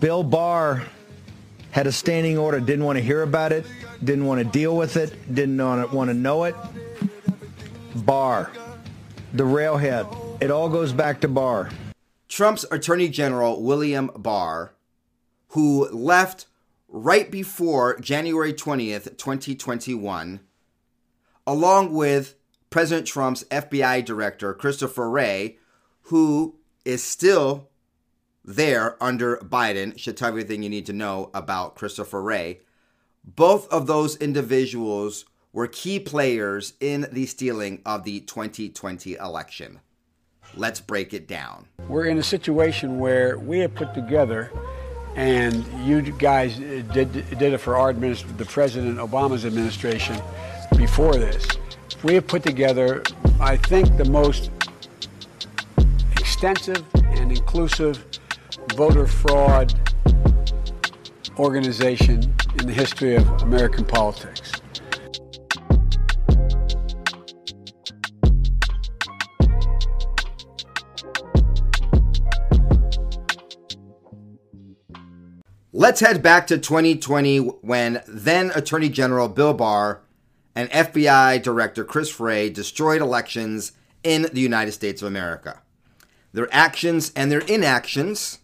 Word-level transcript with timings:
Bill 0.00 0.22
Barr 0.22 0.82
had 1.70 1.86
a 1.86 1.92
standing 1.92 2.38
order, 2.38 2.58
didn't 2.60 2.84
want 2.84 2.96
to 2.96 3.04
hear 3.04 3.22
about 3.22 3.52
it, 3.52 3.66
didn't 4.02 4.24
want 4.24 4.38
to 4.38 4.44
deal 4.44 4.76
with 4.76 4.96
it, 4.96 5.34
didn't 5.34 5.58
want 5.58 6.08
to 6.08 6.14
know 6.14 6.44
it. 6.44 6.54
Barr, 7.94 8.50
the 9.32 9.44
railhead. 9.44 10.06
It 10.40 10.50
all 10.50 10.68
goes 10.68 10.92
back 10.92 11.20
to 11.20 11.28
Barr. 11.28 11.70
Trump's 12.28 12.64
Attorney 12.70 13.08
General 13.08 13.62
William 13.62 14.10
Barr, 14.16 14.74
who 15.48 15.88
left 15.90 16.46
right 16.88 17.30
before 17.30 17.98
January 18.00 18.52
20th, 18.52 19.16
2021, 19.18 20.40
along 21.46 21.92
with 21.92 22.36
President 22.70 23.06
Trump's 23.06 23.44
FBI 23.44 24.04
Director 24.04 24.54
Christopher 24.54 25.10
Wray, 25.10 25.58
who 26.02 26.56
is 26.84 27.02
still 27.02 27.68
there 28.44 29.02
under 29.02 29.38
Biden, 29.38 29.98
should 29.98 30.16
tell 30.16 30.28
everything 30.28 30.62
you 30.62 30.68
need 30.68 30.86
to 30.86 30.92
know 30.92 31.30
about 31.32 31.74
Christopher 31.74 32.22
Wray. 32.22 32.60
Both 33.24 33.68
of 33.72 33.86
those 33.86 34.16
individuals 34.16 35.24
were 35.52 35.66
key 35.66 35.98
players 35.98 36.74
in 36.80 37.06
the 37.12 37.26
stealing 37.26 37.80
of 37.86 38.04
the 38.04 38.20
2020 38.20 39.14
election. 39.14 39.80
Let's 40.56 40.80
break 40.80 41.14
it 41.14 41.26
down. 41.26 41.66
We're 41.88 42.06
in 42.06 42.18
a 42.18 42.22
situation 42.22 42.98
where 42.98 43.38
we 43.38 43.60
have 43.60 43.74
put 43.74 43.94
together, 43.94 44.52
and 45.16 45.64
you 45.86 46.02
guys 46.02 46.56
did, 46.56 47.12
did 47.12 47.42
it 47.42 47.58
for 47.58 47.76
our 47.76 47.88
administration, 47.88 48.36
the 48.36 48.44
President 48.44 48.98
Obama's 48.98 49.46
administration 49.46 50.20
before 50.76 51.14
this. 51.14 51.46
We 52.02 52.14
have 52.14 52.26
put 52.26 52.42
together, 52.42 53.02
I 53.40 53.56
think, 53.56 53.96
the 53.96 54.04
most 54.04 54.50
extensive 56.12 56.84
and 56.94 57.32
inclusive 57.32 58.04
voter 58.72 59.06
fraud 59.06 59.72
organization 61.38 62.34
in 62.58 62.66
the 62.66 62.72
history 62.72 63.16
of 63.16 63.26
American 63.42 63.84
politics. 63.84 64.52
Let's 75.72 76.00
head 76.00 76.22
back 76.22 76.46
to 76.46 76.56
2020 76.56 77.38
when 77.38 78.00
then 78.06 78.52
Attorney 78.54 78.88
General 78.88 79.28
Bill 79.28 79.52
Barr 79.52 80.02
and 80.54 80.70
FBI 80.70 81.42
Director 81.42 81.84
Chris 81.84 82.18
Wray 82.20 82.48
destroyed 82.48 83.02
elections 83.02 83.72
in 84.02 84.28
the 84.32 84.40
United 84.40 84.72
States 84.72 85.02
of 85.02 85.08
America. 85.08 85.62
Their 86.32 86.48
actions 86.52 87.12
and 87.16 87.30
their 87.30 87.40
inactions 87.40 88.38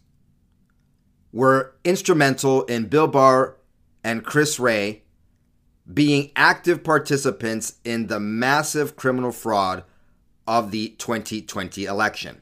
were 1.32 1.74
instrumental 1.84 2.62
in 2.64 2.86
Bill 2.86 3.06
Barr 3.06 3.56
and 4.02 4.24
Chris 4.24 4.58
Wray 4.58 5.02
being 5.92 6.30
active 6.36 6.84
participants 6.84 7.74
in 7.84 8.06
the 8.06 8.20
massive 8.20 8.96
criminal 8.96 9.32
fraud 9.32 9.84
of 10.46 10.70
the 10.70 10.90
2020 10.98 11.84
election. 11.84 12.40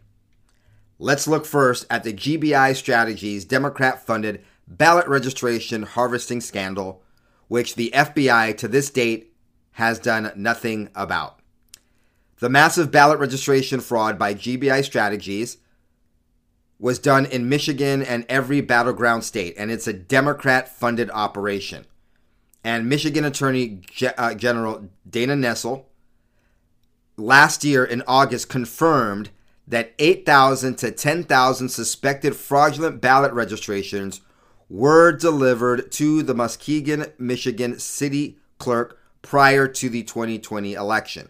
Let's 0.99 1.29
look 1.29 1.47
first 1.47 1.87
at 1.89 2.05
the 2.05 2.13
GBI 2.13 2.75
Strategies 2.75 3.45
Democrat 3.45 4.05
funded 4.05 4.45
ballot 4.67 5.07
registration 5.07 5.83
harvesting 5.85 6.41
scandal, 6.41 7.03
which 7.47 7.75
the 7.75 7.91
FBI 7.95 8.57
to 8.59 8.69
this 8.69 8.91
date 8.91 9.33
has 9.73 9.99
done 9.99 10.33
nothing 10.37 10.91
about. 10.95 11.41
The 12.41 12.49
massive 12.49 12.91
ballot 12.91 13.19
registration 13.19 13.81
fraud 13.81 14.19
by 14.19 14.35
GBI 14.35 14.85
Strategies 14.85 15.59
was 16.79 16.99
done 16.99 17.27
in 17.27 17.49
Michigan 17.49 18.03
and 18.03 18.25
every 18.29 18.61
battleground 18.61 19.25
state, 19.25 19.55
and 19.59 19.71
it's 19.71 19.87
a 19.87 19.93
Democrat 19.93 20.69
funded 20.69 21.11
operation. 21.11 21.87
And 22.63 22.89
Michigan 22.89 23.25
Attorney 23.25 23.83
uh, 24.17 24.35
General 24.35 24.89
Dana 25.09 25.35
Nessel 25.35 25.85
last 27.17 27.65
year 27.65 27.85
in 27.85 28.03
August 28.07 28.49
confirmed 28.49 29.31
that 29.67 29.93
8,000 29.99 30.77
to 30.77 30.91
10,000 30.91 31.69
suspected 31.69 32.37
fraudulent 32.37 33.01
ballot 33.01 33.33
registrations 33.33 34.21
were 34.69 35.13
delivered 35.13 35.91
to 35.93 36.23
the 36.23 36.35
Muskegon, 36.35 37.07
Michigan 37.19 37.79
city 37.79 38.39
clerk 38.59 38.99
prior 39.23 39.67
to 39.67 39.89
the 39.89 40.03
2020 40.05 40.75
election. 40.75 41.29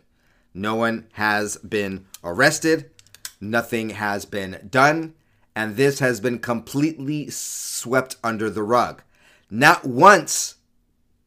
No 0.54 0.75
one 0.75 1.06
has 1.12 1.56
been 1.58 2.06
arrested, 2.22 2.91
nothing 3.41 3.91
has 3.91 4.25
been 4.25 4.69
done 4.70 5.14
and 5.58 5.74
this 5.74 5.98
has 5.98 6.20
been 6.20 6.38
completely 6.38 7.28
swept 7.30 8.14
under 8.22 8.48
the 8.48 8.62
rug. 8.62 9.02
Not 9.50 9.84
once, 9.84 10.54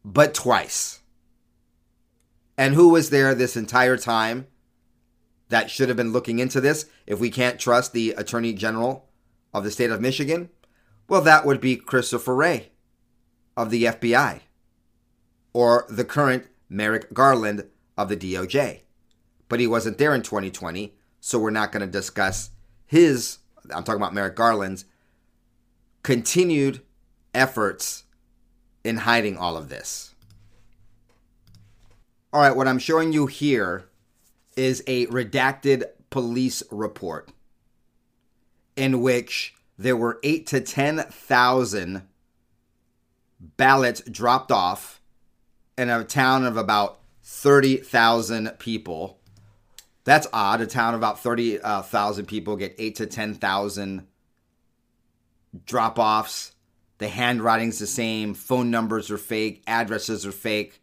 but 0.06 0.34
twice. 0.34 1.02
And 2.58 2.74
who 2.74 2.88
was 2.88 3.10
there 3.10 3.36
this 3.36 3.58
entire 3.58 3.98
time 3.98 4.48
that 5.50 5.70
should 5.70 5.90
have 5.90 5.98
been 5.98 6.14
looking 6.14 6.40
into 6.40 6.62
this 6.62 6.86
if 7.06 7.20
we 7.20 7.30
can't 7.30 7.60
trust 7.60 7.92
the 7.92 8.12
Attorney 8.12 8.54
General 8.54 9.10
of 9.54 9.66
the 9.66 9.72
state 9.72 9.90
of 9.90 10.00
Michigan? 10.00 10.50
Well, 11.10 11.22
that 11.24 11.46
would 11.46 11.60
be 11.60 11.76
Christopher 11.76 12.34
Wray 12.34 12.72
of 13.58 13.70
the 13.70 13.84
FBI 13.84 14.40
or 15.52 15.86
the 15.90 16.06
current 16.06 16.46
Merrick 16.70 17.14
Garland 17.14 17.66
of 17.98 18.08
the 18.08 18.16
DOJ. 18.16 18.84
But 19.50 19.60
he 19.60 19.68
wasn't 19.68 19.98
there 19.98 20.16
in 20.16 20.22
2020, 20.22 20.96
so 21.20 21.38
we're 21.38 21.50
not 21.50 21.74
going 21.74 21.86
to 21.86 21.92
discuss 21.92 22.52
his 22.86 23.40
I'm 23.74 23.84
talking 23.84 24.02
about 24.02 24.14
Merrick 24.14 24.36
Garland's 24.36 24.86
continued 26.04 26.82
efforts 27.34 28.04
in 28.84 28.98
hiding 28.98 29.38
all 29.38 29.58
of 29.58 29.70
this. 29.70 30.14
All 32.34 32.42
right, 32.42 32.56
what 32.56 32.68
I'm 32.68 32.80
showing 32.80 33.12
you 33.14 33.28
here 33.28 33.86
is 34.56 34.84
a 34.88 35.06
redacted 35.08 35.84
police 36.10 36.64
report 36.72 37.30
in 38.76 39.02
which 39.02 39.54
there 39.78 39.98
were 39.98 40.20
8 40.24 40.48
to 40.48 40.62
10,000 40.62 42.04
ballots 43.58 44.02
dropped 44.02 44.52
off 44.52 45.02
in 45.78 45.90
a 45.90 46.04
town 46.04 46.46
of 46.46 46.58
about 46.58 47.00
30,000 47.24 48.52
people 48.60 49.20
that's 50.04 50.28
odd. 50.34 50.62
A 50.62 50.68
town 50.68 50.94
of 50.94 51.00
about 51.00 51.20
30,000 51.20 51.64
uh, 51.64 52.28
people 52.28 52.56
get 52.56 52.76
8 52.78 52.96
to 52.96 53.06
10,000 53.06 54.08
drop 55.66 56.00
offs. 56.00 56.54
The 56.98 57.08
handwriting's 57.08 57.80
the 57.80 57.88
same. 57.88 58.34
Phone 58.34 58.72
numbers 58.72 59.12
are 59.12 59.18
fake. 59.18 59.64
Addresses 59.68 60.26
are 60.26 60.32
fake. 60.32 60.82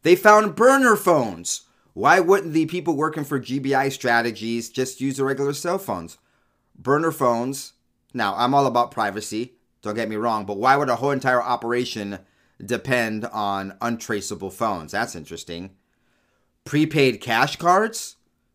They 0.02 0.14
found 0.14 0.54
burner 0.54 0.94
phones. 0.94 1.62
Why 1.92 2.20
wouldn't 2.20 2.52
the 2.52 2.66
people 2.66 2.94
working 2.94 3.24
for 3.24 3.40
GBI 3.40 3.90
strategies 3.90 4.70
just 4.70 5.00
use 5.00 5.16
the 5.16 5.24
regular 5.24 5.52
cell 5.52 5.78
phones? 5.78 6.18
Burner 6.78 7.10
phones. 7.10 7.72
Now, 8.14 8.36
I'm 8.36 8.54
all 8.54 8.66
about 8.66 8.92
privacy, 8.92 9.54
don't 9.82 9.96
get 9.96 10.08
me 10.08 10.14
wrong, 10.14 10.46
but 10.46 10.58
why 10.58 10.76
would 10.76 10.88
a 10.88 10.96
whole 10.96 11.10
entire 11.10 11.42
operation 11.42 12.20
depend 12.64 13.24
on 13.26 13.76
untraceable 13.80 14.50
phones? 14.50 14.92
That's 14.92 15.16
interesting. 15.16 15.70
Prepaid 16.64 17.20
cash 17.20 17.56
cards, 17.56 18.14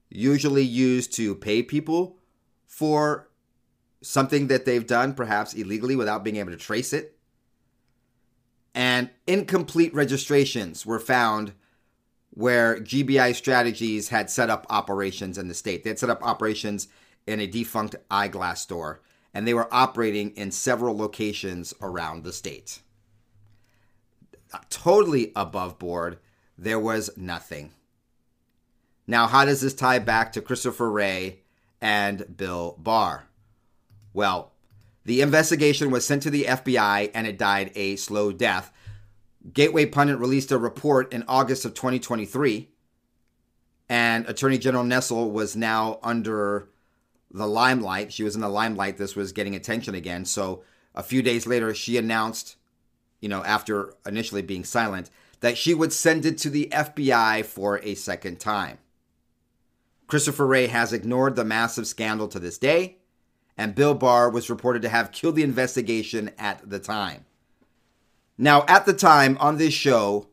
usually 0.10 0.64
used 0.64 1.14
to 1.16 1.36
pay 1.36 1.64
people 1.64 2.18
for 2.66 3.28
something 4.02 4.48
that 4.48 4.66
they've 4.66 4.86
done, 4.86 5.14
perhaps 5.14 5.54
illegally, 5.54 5.96
without 5.96 6.24
being 6.24 6.38
able 6.38 6.52
to 6.52 6.58
trace 6.58 6.94
it. 6.94 7.18
And 8.74 9.10
incomplete 9.26 9.94
registrations 9.94 10.86
were 10.86 11.00
found 11.00 11.54
where 12.32 12.80
GBI 12.80 13.34
Strategies 13.36 14.10
had 14.10 14.30
set 14.30 14.50
up 14.50 14.68
operations 14.70 15.38
in 15.40 15.48
the 15.48 15.56
state. 15.56 15.84
They 15.84 15.90
had 15.90 16.00
set 16.00 16.12
up 16.12 16.24
operations 16.24 16.88
in 17.26 17.40
a 17.40 17.48
defunct 17.48 17.96
eyeglass 18.12 18.62
store, 18.62 19.02
and 19.34 19.48
they 19.48 19.54
were 19.54 19.74
operating 19.74 20.30
in 20.32 20.52
several 20.52 20.96
locations 20.96 21.74
around 21.82 22.24
the 22.24 22.32
state. 22.32 22.82
Totally 24.70 25.32
above 25.36 25.80
board, 25.80 26.20
there 26.58 26.80
was 26.80 27.10
nothing. 27.18 27.72
Now, 29.08 29.28
how 29.28 29.46
does 29.46 29.62
this 29.62 29.74
tie 29.74 30.00
back 30.00 30.34
to 30.34 30.42
Christopher 30.42 30.92
Wray 30.92 31.40
and 31.82 32.38
Bill 32.38 32.76
Barr? 32.78 33.27
Well, 34.14 34.52
the 35.06 35.22
investigation 35.22 35.92
was 35.92 36.06
sent 36.06 36.24
to 36.24 36.30
the 36.30 36.44
FBI 36.44 37.12
and 37.14 37.26
it 37.26 37.38
died 37.38 37.72
a 37.76 37.96
slow 37.96 38.32
death. 38.32 38.72
Gateway 39.54 39.86
Pundit 39.86 40.20
released 40.20 40.52
a 40.52 40.58
report 40.58 41.14
in 41.14 41.24
August 41.28 41.64
of 41.64 41.74
2023, 41.74 42.70
and 43.88 44.28
Attorney 44.28 44.58
General 44.58 44.84
Nessel 44.84 45.32
was 45.32 45.56
now 45.56 46.00
under 46.04 46.68
the 47.32 47.48
limelight. 47.48 48.12
She 48.12 48.24
was 48.24 48.36
in 48.36 48.42
the 48.42 48.50
limelight. 48.50 48.98
This 48.98 49.16
was 49.16 49.32
getting 49.32 49.56
attention 49.56 49.96
again. 49.96 50.26
So 50.26 50.64
a 50.94 51.04
few 51.04 51.22
days 51.22 51.48
later, 51.48 51.74
she 51.74 51.96
announced, 51.98 52.58
you 53.22 53.30
know, 53.30 53.44
after 53.46 53.94
initially 54.06 54.42
being 54.42 54.66
silent, 54.66 55.10
that 55.40 55.58
she 55.58 55.74
would 55.74 55.94
send 55.94 56.26
it 56.26 56.38
to 56.40 56.50
the 56.50 56.68
FBI 56.72 57.46
for 57.46 57.80
a 57.84 57.96
second 57.96 58.40
time. 58.40 58.80
Christopher 60.08 60.48
Wray 60.48 60.68
has 60.68 60.92
ignored 60.92 61.36
the 61.36 61.46
massive 61.46 61.88
scandal 61.88 62.28
to 62.30 62.40
this 62.40 62.58
day, 62.58 62.97
and 63.58 63.76
Bill 63.76 63.96
Barr 63.96 64.30
was 64.30 64.50
reported 64.50 64.82
to 64.84 64.90
have 64.90 65.12
killed 65.12 65.36
the 65.36 65.44
investigation 65.44 66.32
at 66.38 66.70
the 66.70 66.80
time. 66.80 67.26
Now, 68.38 68.64
at 68.68 68.86
the 68.86 68.94
time 68.94 69.38
on 69.40 69.58
this 69.58 69.74
show, 69.74 70.28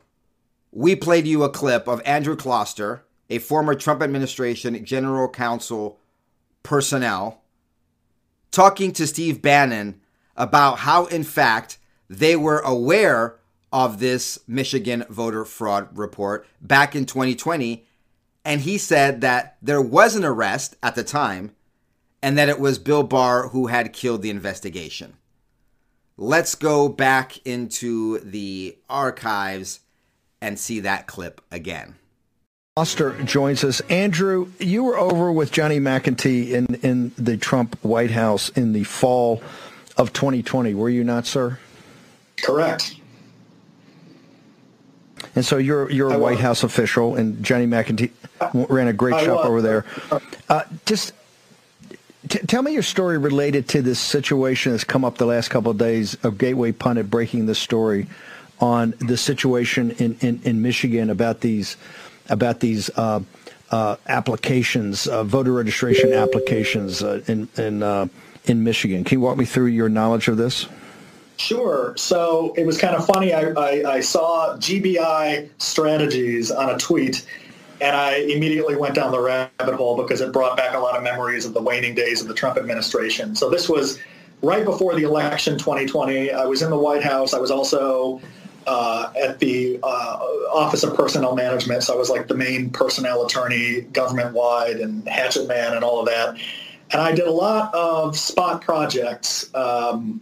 we 0.71 0.95
played 0.95 1.25
you 1.25 1.43
a 1.43 1.49
clip 1.49 1.87
of 1.87 2.01
Andrew 2.05 2.35
Kloster, 2.35 3.01
a 3.29 3.39
former 3.39 3.73
Trump 3.73 4.03
administration 4.03 4.85
general 4.85 5.27
counsel 5.27 5.99
personnel, 6.61 7.41
talking 8.51 8.91
to 8.93 9.07
Steve 9.07 9.41
Bannon 9.41 10.01
about 10.37 10.79
how, 10.79 11.05
in 11.05 11.23
fact, 11.23 11.79
they 12.09 12.35
were 12.35 12.59
aware 12.59 13.39
of 13.73 13.99
this 13.99 14.39
Michigan 14.47 15.03
voter 15.09 15.43
fraud 15.43 15.97
report 15.97 16.47
back 16.61 16.95
in 16.95 17.05
2020. 17.05 17.85
And 18.43 18.61
he 18.61 18.77
said 18.77 19.21
that 19.21 19.57
there 19.61 19.81
was 19.81 20.15
an 20.15 20.23
arrest 20.23 20.75
at 20.83 20.93
the 20.93 21.03
time 21.03 21.55
and 22.25 22.37
that 22.37 22.49
it 22.49 22.59
was 22.59 22.77
Bill 22.79 23.03
Barr 23.03 23.49
who 23.49 23.67
had 23.67 23.93
killed 23.93 24.21
the 24.21 24.29
investigation 24.29 25.13
let's 26.17 26.55
go 26.55 26.87
back 26.89 27.45
into 27.45 28.19
the 28.19 28.77
archives 28.89 29.81
and 30.41 30.59
see 30.59 30.79
that 30.81 31.07
clip 31.07 31.41
again. 31.51 31.95
Kloster 32.77 33.23
joins 33.25 33.63
us. 33.63 33.79
Andrew, 33.81 34.51
you 34.59 34.83
were 34.83 34.97
over 34.97 35.31
with 35.31 35.51
Johnny 35.51 35.79
McEntee 35.79 36.51
in, 36.51 36.75
in 36.75 37.11
the 37.17 37.37
Trump 37.37 37.77
White 37.83 38.11
House 38.11 38.49
in 38.49 38.73
the 38.73 38.83
fall 38.83 39.41
of 39.97 40.11
2020, 40.11 40.73
were 40.73 40.89
you 40.89 41.03
not, 41.03 41.25
sir? 41.25 41.57
Correct. 42.41 42.95
And 45.35 45.45
so 45.45 45.57
you're 45.57 45.89
you're 45.89 46.13
a 46.13 46.19
White 46.19 46.39
House 46.39 46.63
official, 46.63 47.15
and 47.15 47.43
Johnny 47.43 47.65
McEntee 47.65 48.11
ran 48.69 48.87
a 48.87 48.93
great 48.93 49.15
I 49.15 49.25
shop 49.25 49.37
was. 49.37 49.45
over 49.45 49.61
there. 49.61 49.85
Uh, 50.49 50.63
just 50.85 51.13
T- 52.29 52.39
tell 52.39 52.61
me 52.61 52.73
your 52.73 52.83
story 52.83 53.17
related 53.17 53.67
to 53.69 53.81
this 53.81 53.99
situation 53.99 54.71
that's 54.71 54.83
come 54.83 55.05
up 55.05 55.17
the 55.17 55.25
last 55.25 55.49
couple 55.49 55.71
of 55.71 55.77
days 55.77 56.15
of 56.23 56.37
Gateway 56.37 56.71
Pundit 56.71 57.09
breaking 57.09 57.45
the 57.45 57.55
story 57.55 58.07
on 58.59 58.93
the 58.99 59.17
situation 59.17 59.91
in, 59.91 60.17
in, 60.21 60.41
in 60.43 60.61
Michigan 60.61 61.09
about 61.09 61.41
these 61.41 61.77
about 62.29 62.59
these 62.59 62.89
uh, 62.97 63.19
uh, 63.69 63.95
applications, 64.07 65.07
uh, 65.07 65.23
voter 65.23 65.51
registration 65.51 66.13
applications 66.13 67.03
uh, 67.03 67.21
in 67.27 67.47
in 67.57 67.83
uh, 67.83 68.07
in 68.45 68.63
Michigan. 68.63 69.03
Can 69.03 69.19
you 69.19 69.21
walk 69.21 69.37
me 69.37 69.45
through 69.45 69.67
your 69.67 69.89
knowledge 69.89 70.27
of 70.27 70.37
this? 70.37 70.67
Sure. 71.37 71.93
So 71.97 72.53
it 72.57 72.65
was 72.65 72.77
kind 72.77 72.95
of 72.95 73.05
funny. 73.05 73.33
I, 73.33 73.49
I, 73.51 73.95
I 73.95 73.99
saw 73.99 74.55
GBI 74.57 75.49
strategies 75.57 76.49
on 76.49 76.69
a 76.69 76.77
tweet 76.77 77.25
and 77.81 77.95
I 77.95 78.17
immediately 78.17 78.75
went 78.75 78.95
down 78.95 79.11
the 79.11 79.19
rabbit 79.19 79.75
hole 79.75 79.97
because 79.97 80.21
it 80.21 80.31
brought 80.31 80.55
back 80.57 80.75
a 80.75 80.79
lot 80.79 80.95
of 80.95 81.03
memories 81.03 81.45
of 81.45 81.53
the 81.53 81.61
waning 81.61 81.95
days 81.95 82.21
of 82.21 82.27
the 82.27 82.33
Trump 82.33 82.57
administration. 82.57 83.35
So 83.35 83.49
this 83.49 83.67
was 83.67 83.99
right 84.41 84.63
before 84.63 84.95
the 84.95 85.03
election 85.03 85.57
2020. 85.57 86.31
I 86.31 86.45
was 86.45 86.61
in 86.61 86.69
the 86.69 86.77
White 86.77 87.03
House. 87.03 87.33
I 87.33 87.39
was 87.39 87.51
also 87.51 88.21
uh, 88.67 89.11
at 89.21 89.39
the 89.39 89.79
uh, 89.83 90.19
Office 90.53 90.83
of 90.83 90.95
Personnel 90.95 91.35
Management. 91.35 91.83
So 91.83 91.93
I 91.93 91.97
was 91.97 92.09
like 92.09 92.27
the 92.27 92.35
main 92.35 92.69
personnel 92.69 93.25
attorney 93.25 93.81
government 93.81 94.33
wide 94.33 94.77
and 94.77 95.07
hatchet 95.07 95.47
man 95.47 95.73
and 95.73 95.83
all 95.83 95.99
of 95.99 96.05
that. 96.07 96.37
And 96.91 97.01
I 97.01 97.11
did 97.11 97.27
a 97.27 97.31
lot 97.31 97.73
of 97.73 98.17
spot 98.17 98.61
projects 98.61 99.53
um, 99.55 100.21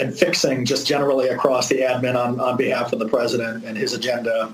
and 0.00 0.16
fixing 0.16 0.64
just 0.64 0.86
generally 0.86 1.28
across 1.28 1.68
the 1.68 1.80
admin 1.80 2.16
on, 2.16 2.40
on 2.40 2.56
behalf 2.56 2.92
of 2.92 2.98
the 2.98 3.08
president 3.08 3.64
and 3.64 3.76
his 3.76 3.92
agenda. 3.92 4.52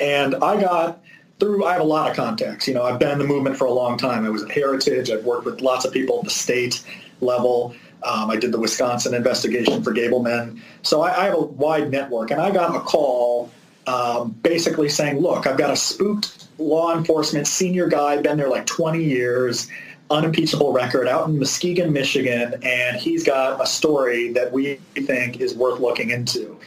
And 0.00 0.34
I 0.36 0.60
got 0.60 1.00
through 1.38 1.64
I 1.64 1.72
have 1.72 1.82
a 1.82 1.84
lot 1.84 2.10
of 2.10 2.16
contacts. 2.16 2.66
You 2.66 2.74
know, 2.74 2.82
I've 2.82 2.98
been 2.98 3.10
in 3.10 3.18
the 3.18 3.24
movement 3.24 3.56
for 3.56 3.66
a 3.66 3.72
long 3.72 3.98
time. 3.98 4.24
I 4.24 4.30
was 4.30 4.42
at 4.42 4.50
Heritage. 4.50 5.10
I've 5.10 5.24
worked 5.24 5.44
with 5.44 5.60
lots 5.60 5.84
of 5.84 5.92
people 5.92 6.18
at 6.18 6.24
the 6.24 6.30
state 6.30 6.82
level. 7.20 7.74
Um, 8.02 8.30
I 8.30 8.36
did 8.36 8.52
the 8.52 8.58
Wisconsin 8.58 9.14
investigation 9.14 9.82
for 9.82 9.92
Gableman. 9.92 10.60
So 10.82 11.02
I, 11.02 11.22
I, 11.22 11.24
have 11.24 11.34
a 11.34 11.40
wide 11.40 11.90
network. 11.90 12.30
And 12.30 12.40
I 12.40 12.50
got 12.50 12.74
a 12.76 12.80
call 12.80 13.50
um, 13.86 14.30
basically 14.42 14.88
saying, 14.88 15.18
look, 15.18 15.46
I've 15.46 15.58
got 15.58 15.70
a 15.70 15.76
spooked 15.76 16.48
law 16.58 16.96
enforcement 16.96 17.46
senior 17.46 17.88
guy, 17.88 18.20
been 18.20 18.36
there 18.36 18.48
like 18.48 18.66
20 18.66 19.02
years, 19.02 19.68
unimpeachable 20.10 20.72
record 20.72 21.08
out 21.08 21.28
in 21.28 21.38
Muskegon, 21.38 21.92
Michigan, 21.92 22.54
and 22.62 22.96
he's 22.96 23.24
got 23.24 23.60
a 23.60 23.66
story 23.66 24.32
that 24.32 24.52
we 24.52 24.76
think 24.94 25.40
is 25.40 25.54
worth 25.54 25.80
looking 25.80 26.10
into. 26.10 26.58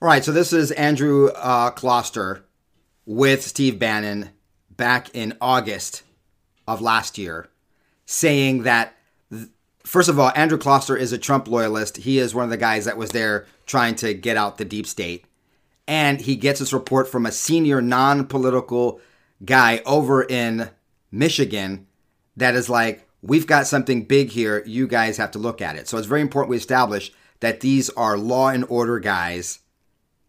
All 0.00 0.08
right, 0.08 0.24
so 0.24 0.32
this 0.32 0.52
is 0.52 0.70
Andrew 0.72 1.28
uh, 1.28 1.70
Kloster 1.72 2.42
with 3.06 3.42
Steve 3.42 3.78
Bannon 3.78 4.30
back 4.68 5.08
in 5.14 5.36
August 5.40 6.02
of 6.66 6.80
last 6.80 7.16
year, 7.16 7.48
saying 8.04 8.64
that, 8.64 8.94
first 9.84 10.08
of 10.08 10.18
all, 10.18 10.32
Andrew 10.34 10.58
Kloster 10.58 10.98
is 10.98 11.12
a 11.12 11.18
Trump 11.18 11.48
loyalist. 11.48 11.98
He 11.98 12.18
is 12.18 12.34
one 12.34 12.44
of 12.44 12.50
the 12.50 12.56
guys 12.56 12.84
that 12.84 12.98
was 12.98 13.10
there 13.10 13.46
trying 13.64 13.94
to 13.96 14.12
get 14.12 14.36
out 14.36 14.58
the 14.58 14.64
deep 14.64 14.86
state. 14.86 15.24
And 15.88 16.20
he 16.20 16.34
gets 16.34 16.58
this 16.58 16.72
report 16.72 17.08
from 17.08 17.24
a 17.24 17.32
senior 17.32 17.80
non 17.80 18.26
political 18.26 19.00
guy 19.44 19.82
over 19.86 20.24
in 20.24 20.70
Michigan 21.12 21.86
that 22.36 22.56
is 22.56 22.68
like, 22.68 23.08
we've 23.22 23.46
got 23.46 23.68
something 23.68 24.04
big 24.04 24.30
here. 24.30 24.64
You 24.66 24.88
guys 24.88 25.16
have 25.16 25.30
to 25.32 25.38
look 25.38 25.62
at 25.62 25.76
it. 25.76 25.86
So 25.88 25.96
it's 25.96 26.08
very 26.08 26.20
important 26.20 26.50
we 26.50 26.56
establish 26.56 27.12
that 27.38 27.60
these 27.60 27.88
are 27.90 28.18
law 28.18 28.48
and 28.48 28.64
order 28.68 28.98
guys 28.98 29.60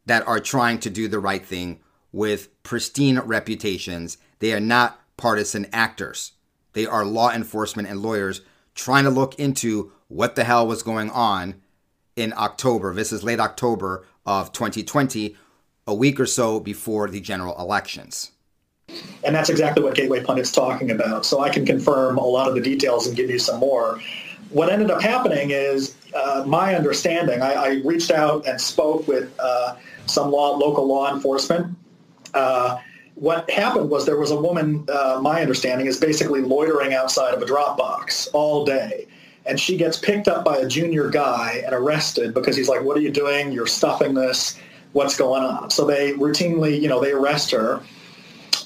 that 0.05 0.27
are 0.27 0.39
trying 0.39 0.79
to 0.79 0.89
do 0.91 1.07
the 1.07 1.19
right 1.19 1.45
thing 1.45 1.79
with 2.17 2.63
pristine 2.63 3.19
reputations. 3.19 4.17
They 4.39 4.51
are 4.51 4.59
not 4.59 4.99
partisan 5.17 5.67
actors. 5.71 6.31
They 6.73 6.87
are 6.87 7.05
law 7.05 7.31
enforcement 7.31 7.87
and 7.87 8.01
lawyers 8.01 8.41
trying 8.73 9.03
to 9.03 9.11
look 9.11 9.35
into 9.35 9.91
what 10.07 10.35
the 10.35 10.43
hell 10.43 10.65
was 10.65 10.81
going 10.81 11.11
on 11.11 11.61
in 12.15 12.33
October. 12.35 12.91
This 12.95 13.11
is 13.11 13.23
late 13.23 13.39
October 13.39 14.03
of 14.25 14.51
2020, 14.51 15.35
a 15.85 15.93
week 15.93 16.19
or 16.19 16.25
so 16.25 16.59
before 16.59 17.07
the 17.07 17.21
general 17.21 17.55
elections. 17.59 18.31
And 19.23 19.35
that's 19.35 19.49
exactly 19.49 19.83
what 19.83 19.93
Gateway 19.93 20.23
Pundit's 20.23 20.51
talking 20.51 20.89
about. 20.89 21.23
So 21.23 21.41
I 21.41 21.49
can 21.49 21.67
confirm 21.67 22.17
a 22.17 22.25
lot 22.25 22.47
of 22.47 22.55
the 22.55 22.61
details 22.61 23.05
and 23.05 23.15
give 23.15 23.29
you 23.29 23.37
some 23.37 23.59
more. 23.59 23.99
What 24.49 24.69
ended 24.71 24.89
up 24.89 25.03
happening 25.03 25.51
is 25.51 25.95
uh, 26.15 26.45
my 26.47 26.73
understanding, 26.73 27.43
I, 27.43 27.53
I, 27.53 27.69
reached 27.85 28.09
out 28.09 28.47
and 28.47 28.59
spoke 28.59 29.07
with 29.07 29.31
uh, 29.39 29.75
some 30.07 30.31
law, 30.31 30.55
local 30.55 30.87
law 30.87 31.13
enforcement 31.13 31.76
uh, 32.37 32.79
what 33.15 33.49
happened 33.49 33.89
was 33.89 34.05
there 34.05 34.17
was 34.17 34.31
a 34.31 34.39
woman, 34.39 34.85
uh, 34.89 35.19
my 35.21 35.41
understanding, 35.41 35.87
is 35.87 35.99
basically 35.99 36.41
loitering 36.41 36.93
outside 36.93 37.33
of 37.33 37.41
a 37.41 37.45
drop 37.45 37.77
box 37.77 38.27
all 38.27 38.63
day. 38.63 39.07
And 39.47 39.59
she 39.59 39.77
gets 39.77 39.97
picked 39.97 40.27
up 40.27 40.45
by 40.45 40.57
a 40.57 40.67
junior 40.67 41.09
guy 41.09 41.63
and 41.65 41.73
arrested 41.73 42.33
because 42.33 42.55
he's 42.55 42.69
like, 42.69 42.83
what 42.83 42.95
are 42.97 43.01
you 43.01 43.11
doing? 43.11 43.51
You're 43.51 43.65
stuffing 43.65 44.13
this. 44.13 44.59
What's 44.93 45.17
going 45.17 45.43
on? 45.43 45.69
So 45.69 45.85
they 45.85 46.13
routinely, 46.13 46.79
you 46.79 46.87
know, 46.87 46.99
they 46.99 47.11
arrest 47.11 47.51
her. 47.51 47.81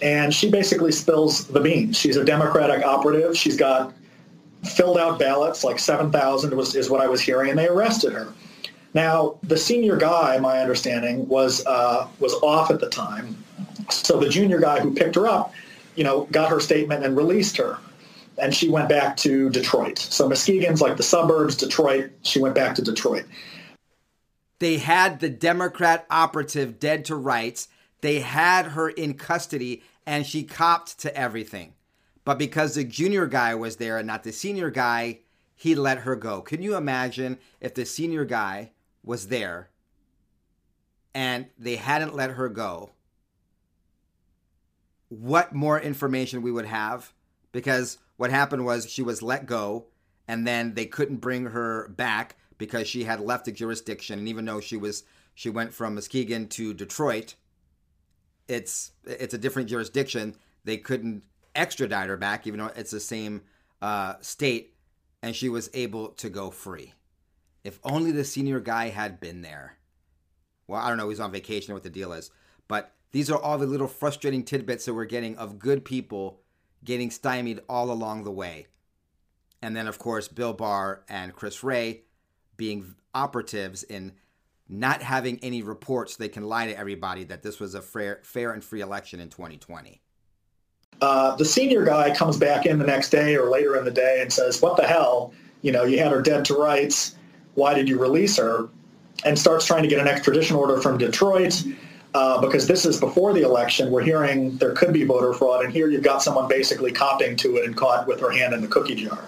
and 0.01 0.33
she 0.33 0.49
basically 0.49 0.91
spills 0.91 1.47
the 1.47 1.59
beans. 1.59 1.97
She's 1.97 2.17
a 2.17 2.25
Democratic 2.25 2.83
operative. 2.83 3.37
She's 3.37 3.55
got 3.55 3.93
filled 4.63 4.97
out 4.97 5.19
ballots, 5.19 5.63
like 5.63 5.79
7,000 5.79 6.55
was, 6.55 6.75
is 6.75 6.89
what 6.89 7.01
I 7.01 7.07
was 7.07 7.21
hearing, 7.21 7.49
and 7.49 7.59
they 7.59 7.67
arrested 7.67 8.13
her. 8.13 8.33
Now, 8.93 9.39
the 9.43 9.57
senior 9.57 9.97
guy, 9.97 10.37
my 10.39 10.59
understanding, 10.59 11.27
was 11.27 11.65
uh, 11.65 12.07
was 12.19 12.33
off 12.41 12.71
at 12.71 12.81
the 12.81 12.89
time. 12.89 13.41
So 13.93 14.19
the 14.19 14.29
junior 14.29 14.59
guy 14.59 14.79
who 14.79 14.93
picked 14.93 15.15
her 15.15 15.27
up, 15.27 15.53
you 15.95 16.03
know, 16.03 16.25
got 16.31 16.49
her 16.49 16.59
statement 16.59 17.03
and 17.05 17.15
released 17.15 17.57
her. 17.57 17.77
And 18.37 18.55
she 18.55 18.69
went 18.69 18.89
back 18.89 19.17
to 19.17 19.49
Detroit. 19.49 19.99
So 19.99 20.27
Muskegon's 20.27 20.81
like 20.81 20.97
the 20.97 21.03
suburbs, 21.03 21.55
Detroit. 21.55 22.11
She 22.23 22.39
went 22.39 22.55
back 22.55 22.75
to 22.75 22.81
Detroit. 22.81 23.25
They 24.59 24.77
had 24.77 25.19
the 25.19 25.29
Democrat 25.29 26.05
operative 26.09 26.79
dead 26.79 27.05
to 27.05 27.15
rights. 27.15 27.67
They 28.01 28.19
had 28.19 28.67
her 28.67 28.89
in 28.89 29.15
custody, 29.15 29.83
and 30.05 30.25
she 30.25 30.43
copped 30.43 30.99
to 30.99 31.15
everything. 31.15 31.73
But 32.23 32.37
because 32.39 32.75
the 32.75 32.83
junior 32.83 33.25
guy 33.27 33.55
was 33.55 33.77
there 33.77 33.97
and 33.97 34.07
not 34.07 34.23
the 34.23 34.31
senior 34.31 34.69
guy, 34.69 35.19
he 35.55 35.75
let 35.75 35.99
her 35.99 36.15
go. 36.15 36.41
Can 36.41 36.61
you 36.61 36.75
imagine 36.75 37.37
if 37.59 37.73
the 37.73 37.85
senior 37.85 38.25
guy 38.25 38.71
was 39.03 39.27
there 39.27 39.69
and 41.13 41.47
they 41.57 41.75
hadn't 41.75 42.15
let 42.15 42.31
her 42.31 42.49
go? 42.49 42.91
What 45.11 45.53
more 45.53 45.79
information 45.79 46.41
we 46.41 46.51
would 46.51 46.65
have? 46.65 47.13
Because 47.51 47.97
what 48.17 48.31
happened 48.31 48.65
was 48.65 48.89
she 48.89 49.03
was 49.03 49.21
let 49.21 49.45
go 49.45 49.87
and 50.27 50.47
then 50.47 50.73
they 50.73 50.85
couldn't 50.85 51.17
bring 51.17 51.47
her 51.47 51.89
back 51.89 52.37
because 52.57 52.87
she 52.87 53.03
had 53.03 53.19
left 53.19 53.45
the 53.45 53.51
jurisdiction 53.51 54.19
and 54.19 54.27
even 54.27 54.45
though 54.45 54.61
she 54.61 54.77
was 54.77 55.03
she 55.33 55.49
went 55.49 55.73
from 55.73 55.95
Muskegon 55.95 56.47
to 56.47 56.73
Detroit 56.73 57.35
it's 58.47 58.91
it's 59.05 59.33
a 59.33 59.37
different 59.37 59.69
jurisdiction 59.69 60.35
they 60.63 60.77
couldn't 60.77 61.23
extradite 61.55 62.09
her 62.09 62.17
back, 62.17 62.47
even 62.47 62.59
though 62.59 62.71
it's 62.75 62.91
the 62.91 62.99
same 62.99 63.41
uh, 63.81 64.15
state, 64.21 64.75
and 65.21 65.35
she 65.35 65.49
was 65.49 65.69
able 65.73 66.09
to 66.09 66.29
go 66.29 66.49
free. 66.49 66.93
If 67.63 67.79
only 67.83 68.11
the 68.11 68.23
senior 68.23 68.59
guy 68.59 68.89
had 68.89 69.19
been 69.19 69.41
there. 69.41 69.77
Well, 70.67 70.81
I 70.81 70.89
don't 70.89 70.97
know, 70.97 71.09
he's 71.09 71.19
on 71.19 71.31
vacation 71.31 71.73
what 71.73 71.83
the 71.83 71.89
deal 71.89 72.13
is. 72.13 72.31
But 72.67 72.93
these 73.11 73.29
are 73.29 73.37
all 73.37 73.57
the 73.57 73.65
little 73.65 73.87
frustrating 73.87 74.43
tidbits 74.43 74.85
that 74.85 74.93
we're 74.93 75.05
getting 75.05 75.37
of 75.37 75.59
good 75.59 75.83
people 75.83 76.41
getting 76.83 77.11
stymied 77.11 77.59
all 77.69 77.91
along 77.91 78.23
the 78.23 78.31
way. 78.31 78.67
And 79.61 79.75
then, 79.75 79.87
of 79.87 79.99
course, 79.99 80.27
Bill 80.27 80.53
Barr 80.53 81.03
and 81.07 81.33
Chris 81.33 81.63
Wray 81.63 82.01
being 82.57 82.95
operatives 83.13 83.83
in 83.83 84.13
not 84.67 85.01
having 85.01 85.37
any 85.43 85.61
reports 85.61 86.15
they 86.15 86.29
can 86.29 86.43
lie 86.43 86.65
to 86.67 86.77
everybody 86.77 87.25
that 87.25 87.43
this 87.43 87.59
was 87.59 87.75
a 87.75 87.81
fair, 87.81 88.21
fair 88.23 88.53
and 88.53 88.63
free 88.63 88.81
election 88.81 89.19
in 89.19 89.29
2020. 89.29 90.01
Uh, 91.01 91.35
the 91.35 91.45
senior 91.45 91.83
guy 91.83 92.15
comes 92.15 92.37
back 92.37 92.65
in 92.65 92.79
the 92.79 92.85
next 92.85 93.09
day 93.09 93.35
or 93.35 93.49
later 93.49 93.75
in 93.75 93.83
the 93.83 93.91
day 93.91 94.19
and 94.21 94.31
says, 94.31 94.61
what 94.61 94.77
the 94.77 94.87
hell? 94.87 95.33
You 95.61 95.71
know, 95.71 95.83
you 95.83 95.99
had 95.99 96.11
her 96.11 96.21
dead 96.21 96.45
to 96.45 96.55
rights. 96.55 97.15
Why 97.55 97.73
did 97.73 97.89
you 97.89 97.99
release 97.99 98.37
her? 98.37 98.69
And 99.25 99.37
starts 99.37 99.65
trying 99.65 99.83
to 99.83 99.89
get 99.89 99.99
an 99.99 100.07
extradition 100.07 100.55
order 100.55 100.79
from 100.79 100.97
Detroit 100.97 101.63
uh, 102.13 102.41
because 102.41 102.67
this 102.67 102.85
is 102.85 102.99
before 102.99 103.33
the 103.33 103.41
election. 103.41 103.91
We're 103.91 104.03
hearing 104.03 104.57
there 104.57 104.73
could 104.73 104.93
be 104.93 105.03
voter 105.03 105.33
fraud, 105.33 105.63
and 105.63 105.73
here 105.73 105.89
you've 105.89 106.03
got 106.03 106.21
someone 106.21 106.47
basically 106.47 106.91
copying 106.91 107.35
to 107.37 107.57
it 107.57 107.65
and 107.65 107.75
caught 107.75 108.07
with 108.07 108.19
her 108.19 108.31
hand 108.31 108.53
in 108.53 108.61
the 108.61 108.67
cookie 108.67 108.95
jar. 108.95 109.25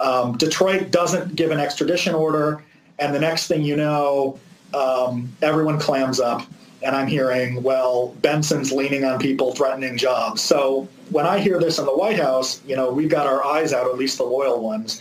Um, 0.00 0.36
Detroit 0.36 0.90
doesn't 0.90 1.36
give 1.36 1.50
an 1.50 1.58
extradition 1.58 2.14
order, 2.14 2.62
and 2.98 3.14
the 3.14 3.20
next 3.20 3.46
thing 3.46 3.62
you 3.62 3.76
know, 3.76 4.38
um, 4.74 5.30
everyone 5.42 5.78
clams 5.78 6.20
up 6.20 6.46
and 6.82 6.94
I'm 6.94 7.06
hearing, 7.06 7.62
well, 7.62 8.14
Benson's 8.20 8.70
leaning 8.72 9.04
on 9.04 9.18
people 9.18 9.54
threatening 9.54 9.96
jobs. 9.96 10.42
So 10.42 10.88
when 11.10 11.26
I 11.26 11.38
hear 11.38 11.58
this 11.58 11.78
in 11.78 11.84
the 11.84 11.96
White 11.96 12.18
House, 12.18 12.62
you 12.64 12.76
know, 12.76 12.90
we've 12.90 13.08
got 13.08 13.26
our 13.26 13.44
eyes 13.44 13.72
out, 13.72 13.86
at 13.86 13.96
least 13.96 14.18
the 14.18 14.24
loyal 14.24 14.60
ones. 14.60 15.00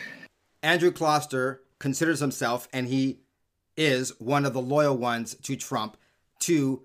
Andrew 0.64 0.92
Kloster 0.92 1.60
considers 1.80 2.20
himself, 2.20 2.68
and 2.72 2.88
he 2.88 3.20
is 3.78 4.20
one 4.20 4.46
of 4.46 4.54
the 4.54 4.62
loyal 4.62 4.98
ones 4.98 5.36
to 5.44 5.56
Trump, 5.56 5.98
to 6.40 6.82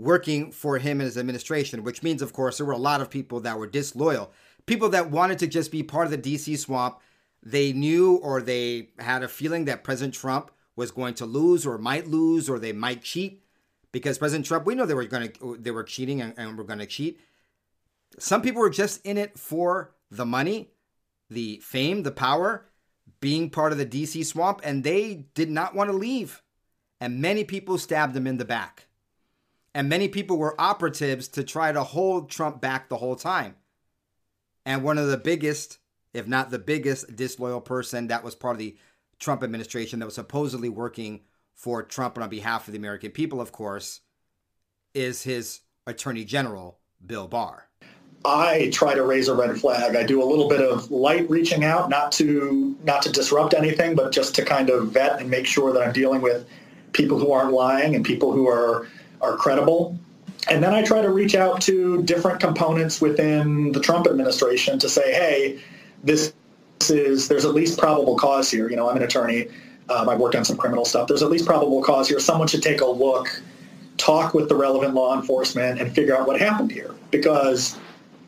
working 0.00 0.50
for 0.50 0.78
him 0.78 1.00
and 1.00 1.06
his 1.06 1.18
administration, 1.18 1.84
which 1.84 2.02
means, 2.02 2.22
of 2.22 2.32
course, 2.32 2.56
there 2.56 2.66
were 2.66 2.72
a 2.72 2.78
lot 2.78 3.00
of 3.00 3.10
people 3.10 3.40
that 3.40 3.58
were 3.58 3.66
disloyal. 3.66 4.32
People 4.66 4.88
that 4.88 5.10
wanted 5.10 5.38
to 5.40 5.46
just 5.46 5.70
be 5.70 5.82
part 5.82 6.06
of 6.06 6.10
the 6.10 6.18
DC 6.18 6.58
swamp. 6.58 6.98
They 7.42 7.72
knew 7.72 8.16
or 8.16 8.40
they 8.40 8.90
had 8.98 9.22
a 9.22 9.28
feeling 9.28 9.66
that 9.66 9.84
President 9.84 10.14
Trump 10.14 10.50
was 10.76 10.90
going 10.90 11.14
to 11.14 11.26
lose 11.26 11.66
or 11.66 11.78
might 11.78 12.06
lose 12.06 12.48
or 12.48 12.58
they 12.58 12.72
might 12.72 13.02
cheat 13.02 13.44
because 13.92 14.18
President 14.18 14.46
Trump, 14.46 14.66
we 14.66 14.74
know 14.74 14.86
they 14.86 14.94
were 14.94 15.04
going 15.04 15.32
to 15.32 15.56
they 15.58 15.70
were 15.70 15.84
cheating 15.84 16.20
and, 16.20 16.34
and 16.36 16.56
were 16.56 16.64
going 16.64 16.78
to 16.78 16.86
cheat. 16.86 17.20
Some 18.18 18.42
people 18.42 18.60
were 18.60 18.70
just 18.70 19.04
in 19.04 19.16
it 19.16 19.38
for 19.38 19.92
the 20.10 20.26
money, 20.26 20.70
the 21.28 21.58
fame, 21.62 22.02
the 22.02 22.10
power, 22.10 22.66
being 23.20 23.50
part 23.50 23.72
of 23.72 23.78
the 23.78 23.86
DC 23.86 24.24
swamp, 24.24 24.60
and 24.64 24.84
they 24.84 25.26
did 25.34 25.50
not 25.50 25.74
want 25.74 25.90
to 25.90 25.96
leave. 25.96 26.42
And 27.00 27.20
many 27.20 27.44
people 27.44 27.78
stabbed 27.78 28.14
them 28.14 28.26
in 28.26 28.36
the 28.36 28.44
back. 28.44 28.86
And 29.74 29.88
many 29.88 30.08
people 30.08 30.36
were 30.36 30.60
operatives 30.60 31.28
to 31.28 31.44
try 31.44 31.72
to 31.72 31.82
hold 31.82 32.30
Trump 32.30 32.60
back 32.60 32.88
the 32.88 32.96
whole 32.96 33.16
time. 33.16 33.54
And 34.66 34.82
one 34.82 34.98
of 34.98 35.08
the 35.08 35.16
biggest, 35.16 35.78
if 36.12 36.26
not 36.26 36.50
the 36.50 36.58
biggest, 36.58 37.14
disloyal 37.14 37.60
person 37.60 38.08
that 38.08 38.24
was 38.24 38.34
part 38.34 38.54
of 38.54 38.58
the 38.58 38.76
Trump 39.18 39.42
administration 39.42 39.98
that 40.00 40.06
was 40.06 40.14
supposedly 40.14 40.68
working 40.68 41.20
for 41.54 41.82
Trump 41.82 42.16
and 42.16 42.24
on 42.24 42.30
behalf 42.30 42.66
of 42.66 42.72
the 42.72 42.78
American 42.78 43.10
people, 43.10 43.40
of 43.40 43.52
course, 43.52 44.00
is 44.94 45.22
his 45.22 45.60
Attorney 45.86 46.24
General, 46.24 46.78
Bill 47.04 47.28
Barr. 47.28 47.66
I 48.24 48.70
try 48.72 48.94
to 48.94 49.02
raise 49.02 49.28
a 49.28 49.34
red 49.34 49.58
flag. 49.58 49.96
I 49.96 50.02
do 50.02 50.22
a 50.22 50.24
little 50.24 50.48
bit 50.48 50.60
of 50.60 50.90
light 50.90 51.28
reaching 51.30 51.64
out, 51.64 51.88
not 51.88 52.12
to 52.12 52.76
not 52.84 53.02
to 53.02 53.12
disrupt 53.12 53.54
anything, 53.54 53.94
but 53.94 54.12
just 54.12 54.34
to 54.34 54.44
kind 54.44 54.68
of 54.68 54.88
vet 54.88 55.20
and 55.20 55.30
make 55.30 55.46
sure 55.46 55.72
that 55.72 55.82
I'm 55.82 55.92
dealing 55.92 56.20
with 56.20 56.46
people 56.92 57.18
who 57.18 57.32
aren't 57.32 57.52
lying 57.52 57.94
and 57.94 58.04
people 58.04 58.32
who 58.32 58.46
are 58.48 58.88
are 59.20 59.36
credible. 59.36 59.98
And 60.48 60.62
then 60.62 60.74
I 60.74 60.82
try 60.82 61.02
to 61.02 61.10
reach 61.10 61.34
out 61.34 61.60
to 61.62 62.02
different 62.02 62.40
components 62.40 63.00
within 63.00 63.72
the 63.72 63.80
Trump 63.80 64.06
administration 64.06 64.78
to 64.78 64.88
say, 64.88 65.12
hey, 65.12 65.60
this 66.02 66.32
is 66.88 67.28
there's 67.28 67.44
at 67.44 67.52
least 67.54 67.78
probable 67.78 68.16
cause 68.16 68.50
here. 68.50 68.70
You 68.70 68.76
know, 68.76 68.88
I'm 68.88 68.96
an 68.96 69.02
attorney. 69.02 69.48
Um, 69.90 70.08
I've 70.08 70.18
worked 70.18 70.36
on 70.36 70.44
some 70.44 70.56
criminal 70.56 70.84
stuff. 70.84 71.08
There's 71.08 71.22
at 71.22 71.30
least 71.30 71.46
probable 71.46 71.82
cause 71.82 72.08
here. 72.08 72.20
Someone 72.20 72.48
should 72.48 72.62
take 72.62 72.80
a 72.80 72.86
look, 72.86 73.42
talk 73.98 74.34
with 74.34 74.48
the 74.48 74.54
relevant 74.54 74.94
law 74.94 75.18
enforcement, 75.18 75.80
and 75.80 75.94
figure 75.94 76.16
out 76.16 76.26
what 76.26 76.40
happened 76.40 76.70
here. 76.70 76.94
Because, 77.10 77.76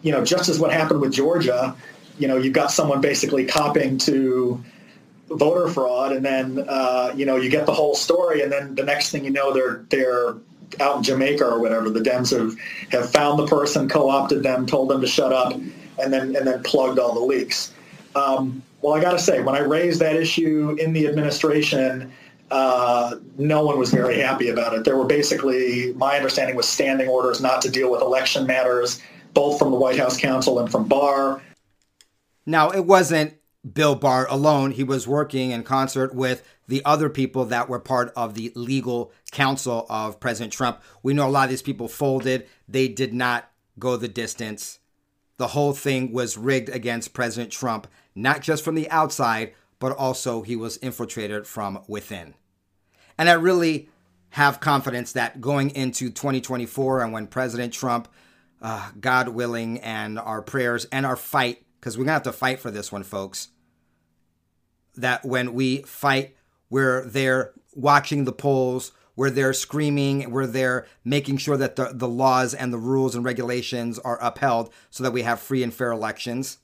you 0.02 0.12
know, 0.12 0.24
just 0.24 0.48
as 0.48 0.58
what 0.58 0.72
happened 0.72 1.00
with 1.00 1.12
Georgia, 1.12 1.74
you 2.18 2.28
know, 2.28 2.36
you've 2.36 2.52
got 2.52 2.70
someone 2.70 3.00
basically 3.00 3.46
copping 3.46 3.96
to 3.98 4.62
voter 5.28 5.68
fraud, 5.68 6.12
and 6.12 6.24
then 6.24 6.64
uh, 6.68 7.12
you 7.16 7.24
know 7.24 7.36
you 7.36 7.48
get 7.48 7.66
the 7.66 7.72
whole 7.72 7.94
story, 7.94 8.42
and 8.42 8.52
then 8.52 8.74
the 8.74 8.84
next 8.84 9.10
thing 9.10 9.24
you 9.24 9.30
know, 9.30 9.52
they're 9.52 9.84
they're 9.88 10.34
out 10.80 10.96
in 10.96 11.02
Jamaica 11.02 11.44
or 11.44 11.60
whatever. 11.60 11.90
The 11.90 12.00
Dems 12.00 12.36
have 12.36 12.56
have 12.90 13.10
found 13.10 13.38
the 13.38 13.46
person, 13.46 13.88
co-opted 13.88 14.42
them, 14.42 14.66
told 14.66 14.88
them 14.88 15.00
to 15.00 15.06
shut 15.06 15.32
up, 15.32 15.52
and 15.52 16.12
then 16.12 16.36
and 16.36 16.46
then 16.46 16.62
plugged 16.62 16.98
all 16.98 17.14
the 17.14 17.20
leaks. 17.20 17.72
Um, 18.14 18.62
well, 18.82 18.94
I 18.94 19.00
got 19.00 19.12
to 19.12 19.18
say, 19.18 19.40
when 19.40 19.54
I 19.54 19.60
raised 19.60 20.00
that 20.00 20.16
issue 20.16 20.76
in 20.78 20.92
the 20.92 21.06
administration, 21.06 22.12
uh, 22.50 23.16
no 23.38 23.64
one 23.64 23.78
was 23.78 23.90
very 23.90 24.18
happy 24.18 24.48
about 24.48 24.74
it. 24.74 24.84
There 24.84 24.96
were 24.96 25.06
basically, 25.06 25.94
my 25.94 26.16
understanding 26.16 26.56
was 26.56 26.68
standing 26.68 27.08
orders 27.08 27.40
not 27.40 27.62
to 27.62 27.70
deal 27.70 27.90
with 27.90 28.02
election 28.02 28.46
matters, 28.46 29.00
both 29.32 29.58
from 29.58 29.70
the 29.70 29.76
White 29.76 29.98
House 29.98 30.18
counsel 30.18 30.58
and 30.58 30.70
from 30.70 30.88
Barr. 30.88 31.40
Now, 32.44 32.70
it 32.70 32.84
wasn't 32.84 33.34
Bill 33.70 33.94
Barr 33.94 34.26
alone. 34.28 34.72
He 34.72 34.84
was 34.84 35.06
working 35.06 35.50
in 35.50 35.62
concert 35.62 36.14
with 36.14 36.42
the 36.66 36.84
other 36.84 37.08
people 37.08 37.44
that 37.46 37.68
were 37.68 37.78
part 37.78 38.12
of 38.16 38.34
the 38.34 38.52
legal 38.54 39.12
counsel 39.30 39.86
of 39.88 40.20
President 40.20 40.52
Trump. 40.52 40.82
We 41.02 41.14
know 41.14 41.28
a 41.28 41.30
lot 41.30 41.44
of 41.44 41.50
these 41.50 41.62
people 41.62 41.88
folded. 41.88 42.48
They 42.68 42.88
did 42.88 43.14
not 43.14 43.50
go 43.78 43.96
the 43.96 44.08
distance. 44.08 44.78
The 45.36 45.48
whole 45.48 45.72
thing 45.72 46.12
was 46.12 46.36
rigged 46.36 46.68
against 46.68 47.14
President 47.14 47.52
Trump 47.52 47.86
not 48.14 48.42
just 48.42 48.64
from 48.64 48.74
the 48.74 48.90
outside, 48.90 49.54
but 49.78 49.96
also 49.96 50.42
he 50.42 50.56
was 50.56 50.76
infiltrated 50.78 51.46
from 51.46 51.82
within. 51.88 52.34
And 53.18 53.28
I 53.28 53.34
really 53.34 53.88
have 54.30 54.60
confidence 54.60 55.12
that 55.12 55.40
going 55.40 55.70
into 55.70 56.10
2024 56.10 57.02
and 57.02 57.12
when 57.12 57.26
President 57.26 57.72
Trump, 57.72 58.08
uh, 58.60 58.90
God 59.00 59.28
willing, 59.28 59.80
and 59.80 60.18
our 60.18 60.40
prayers 60.40 60.86
and 60.86 61.04
our 61.04 61.16
fight, 61.16 61.64
because 61.80 61.96
we're 61.96 62.04
going 62.04 62.10
to 62.10 62.12
have 62.14 62.22
to 62.22 62.32
fight 62.32 62.60
for 62.60 62.70
this 62.70 62.92
one, 62.92 63.02
folks, 63.02 63.48
that 64.96 65.24
when 65.24 65.54
we 65.54 65.82
fight, 65.82 66.36
we're 66.70 67.04
there 67.04 67.52
watching 67.74 68.24
the 68.24 68.32
polls, 68.32 68.92
we're 69.16 69.30
there 69.30 69.52
screaming, 69.52 70.30
we're 70.30 70.46
there 70.46 70.86
making 71.04 71.36
sure 71.36 71.56
that 71.56 71.76
the, 71.76 71.90
the 71.92 72.08
laws 72.08 72.54
and 72.54 72.72
the 72.72 72.78
rules 72.78 73.14
and 73.14 73.24
regulations 73.24 73.98
are 73.98 74.22
upheld 74.22 74.72
so 74.90 75.02
that 75.02 75.12
we 75.12 75.22
have 75.22 75.40
free 75.40 75.62
and 75.62 75.74
fair 75.74 75.92
elections 75.92 76.58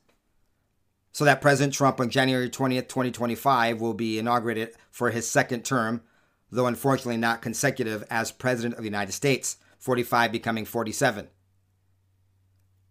so 1.19 1.25
that 1.25 1.41
President 1.41 1.75
Trump 1.75 2.01
on 2.01 2.11
January 2.11 2.49
20th, 2.49 2.89
2025 2.89 3.81
will 3.81 3.93
be 3.93 4.21
inaugurated 4.21 4.71
for 4.91 5.11
his 5.11 5.29
second 5.29 5.65
term, 5.65 6.03
though 6.51 6.67
unfortunately 6.67 7.17
not 7.17 7.43
consecutive 7.43 8.05
as 8.11 8.31
President 8.31 8.75
of 8.75 8.83
the 8.83 8.89
United 8.89 9.11
States, 9.11 9.57
45 9.79 10.31
becoming 10.31 10.65
47. 10.65 11.29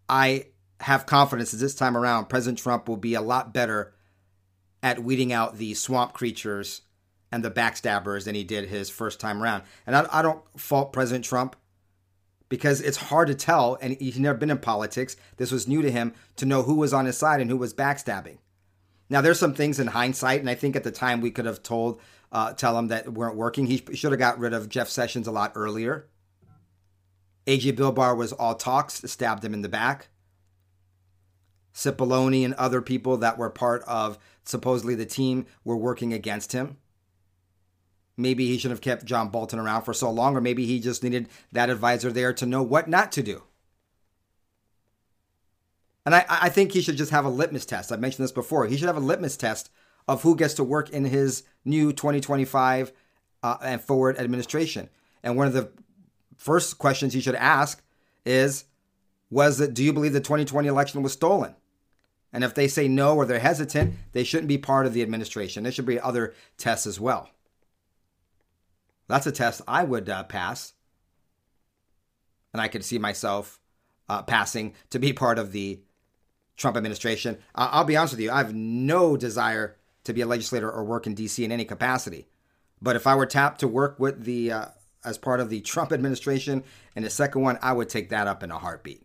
I 0.10 0.48
have 0.82 1.06
confidence 1.06 1.52
that 1.52 1.58
this 1.58 1.74
time 1.74 1.96
around, 1.96 2.26
President 2.26 2.60
Trump 2.60 2.90
will 2.90 2.98
be 2.98 3.14
a 3.14 3.22
lot 3.22 3.54
better 3.54 3.94
at 4.84 5.04
weeding 5.04 5.34
out 5.34 5.58
the 5.58 5.74
swamp 5.74 6.14
creatures 6.14 6.82
and 7.32 7.44
the 7.44 7.52
backstabbers 7.52 8.26
than 8.26 8.36
he 8.36 8.44
did 8.44 8.70
his 8.70 8.90
first 8.90 9.20
time 9.20 9.42
around. 9.42 9.64
And 9.86 9.96
I, 9.96 10.08
I 10.12 10.22
don't 10.22 10.42
fault 10.58 10.94
President 10.94 11.26
Trump 11.26 11.56
because 12.50 12.80
it's 12.80 12.98
hard 12.98 13.28
to 13.28 13.36
tell, 13.36 13.78
and 13.82 13.98
he's 14.00 14.20
never 14.20 14.38
been 14.38 14.50
in 14.50 14.60
politics. 14.60 15.18
This 15.36 15.52
was 15.52 15.68
new 15.68 15.82
to 15.82 15.92
him 15.92 16.14
to 16.38 16.46
know 16.46 16.64
who 16.64 16.76
was 16.76 16.94
on 16.94 17.06
his 17.06 17.18
side 17.18 17.42
and 17.42 17.50
who 17.50 17.58
was 17.58 17.74
backstabbing. 17.74 18.38
Now, 19.10 19.22
there's 19.22 19.40
some 19.40 19.54
things 19.54 19.80
in 19.80 19.88
hindsight, 19.88 20.40
and 20.40 20.50
I 20.50 20.56
think 20.56 20.76
at 20.76 20.84
the 20.84 20.92
time 20.92 21.22
we 21.22 21.32
could 21.32 21.46
have 21.46 21.64
told, 21.64 22.02
uh, 22.32 22.54
tell 22.54 22.78
him 22.78 22.90
that 22.90 23.12
weren't 23.12 23.36
working. 23.36 23.68
He 23.68 23.84
should 23.94 24.12
have 24.12 24.20
got 24.20 24.40
rid 24.40 24.54
of 24.54 24.70
Jeff 24.70 24.90
Sessions 24.90 25.28
a 25.28 25.32
lot 25.32 25.54
earlier. 25.56 26.08
AG 27.46 27.70
Bill 27.72 27.94
Barr 27.94 28.16
was 28.16 28.34
all 28.34 28.56
talks, 28.56 29.02
stabbed 29.10 29.44
him 29.44 29.54
in 29.54 29.62
the 29.62 29.70
back. 29.70 30.10
Cipollone 31.78 32.44
and 32.44 32.56
other 32.56 32.82
people 32.82 33.18
that 33.18 33.38
were 33.38 33.52
part 33.52 33.84
of 33.84 34.18
supposedly 34.44 34.96
the 34.96 35.06
team 35.06 35.46
were 35.64 35.78
working 35.78 36.12
against 36.12 36.52
him. 36.52 36.78
Maybe 38.18 38.48
he 38.48 38.58
should 38.58 38.72
have 38.72 38.82
kept 38.82 39.06
John 39.06 39.30
Bolton 39.30 39.60
around 39.60 39.84
for 39.84 39.94
so 39.94 40.10
long, 40.10 40.36
or 40.36 40.42
maybe 40.42 40.66
he 40.66 40.80
just 40.80 41.04
needed 41.04 41.30
that 41.52 41.70
advisor 41.70 42.12
there 42.12 42.34
to 42.34 42.48
know 42.48 42.64
what 42.64 42.90
not 42.90 43.12
to 43.12 43.22
do. 43.22 43.44
And 46.04 46.16
I, 46.16 46.26
I 46.28 46.50
think 46.50 46.72
he 46.72 46.82
should 46.82 46.98
just 46.98 47.12
have 47.12 47.26
a 47.26 47.30
litmus 47.30 47.66
test. 47.66 47.92
I've 47.92 48.00
mentioned 48.00 48.24
this 48.24 48.32
before. 48.32 48.66
He 48.66 48.76
should 48.76 48.88
have 48.88 48.98
a 48.98 49.02
litmus 49.02 49.38
test 49.38 49.70
of 50.08 50.24
who 50.24 50.36
gets 50.36 50.56
to 50.56 50.64
work 50.64 50.90
in 50.90 51.06
his 51.06 51.44
new 51.64 51.94
2025 51.94 52.92
uh, 53.44 53.58
and 53.62 53.80
forward 53.80 54.18
administration. 54.18 54.90
And 55.22 55.38
one 55.38 55.46
of 55.46 55.54
the 55.54 55.70
first 56.38 56.80
questions 56.80 57.14
he 57.14 57.22
should 57.22 57.36
ask 57.36 57.84
is 58.26 58.66
was 59.30 59.60
it 59.60 59.74
do 59.76 59.84
you 59.84 59.94
believe 59.94 60.14
the 60.14 60.22
2020 60.22 60.68
election 60.68 61.04
was 61.04 61.14
stolen? 61.14 61.54
And 62.34 62.44
if 62.44 62.54
they 62.54 62.68
say 62.68 62.88
no 62.88 63.16
or 63.16 63.26
they're 63.26 63.40
hesitant, 63.40 63.96
they 64.12 64.24
shouldn't 64.24 64.48
be 64.48 64.58
part 64.58 64.86
of 64.86 64.94
the 64.94 65.02
administration. 65.02 65.64
There 65.64 65.72
should 65.72 65.86
be 65.86 66.00
other 66.00 66.34
tests 66.58 66.86
as 66.86 67.00
well. 67.00 67.30
That's 69.08 69.28
a 69.28 69.32
test 69.32 69.62
I 69.68 69.84
would 69.84 70.10
uh, 70.10 70.24
pass. 70.24 70.74
And 72.54 72.62
I 72.62 72.68
could 72.68 72.84
see 72.84 72.98
myself 72.98 73.60
uh, 74.10 74.24
passing 74.24 74.74
to 74.90 75.00
be 75.00 75.14
part 75.14 75.40
of 75.40 75.52
the 75.52 75.82
Trump 76.58 76.76
administration. 76.76 77.38
Uh, 77.56 77.70
I'll 77.72 77.84
be 77.84 77.96
honest 77.96 78.14
with 78.14 78.22
you, 78.22 78.32
I 78.32 78.38
have 78.38 78.54
no 78.54 79.16
desire 79.16 79.78
to 80.04 80.14
be 80.14 80.22
a 80.22 80.26
legislator 80.26 80.72
or 80.72 80.84
work 80.84 81.06
in 81.06 81.14
D.C. 81.14 81.44
in 81.44 81.52
any 81.52 81.66
capacity. 81.66 82.28
But 82.82 82.96
if 82.96 83.08
I 83.08 83.16
were 83.16 83.26
tapped 83.26 83.60
to 83.62 83.68
work 83.68 84.00
with 84.00 84.24
the 84.24 84.52
uh, 84.52 84.66
as 85.06 85.18
part 85.18 85.40
of 85.40 85.50
the 85.50 85.62
Trump 85.62 85.92
administration 85.92 86.64
and 86.96 87.06
the 87.06 87.10
second 87.10 87.42
one, 87.42 87.58
I 87.62 87.74
would 87.74 87.90
take 87.90 88.10
that 88.10 88.28
up 88.28 88.44
in 88.44 88.52
a 88.52 88.58
heartbeat. 88.58 89.04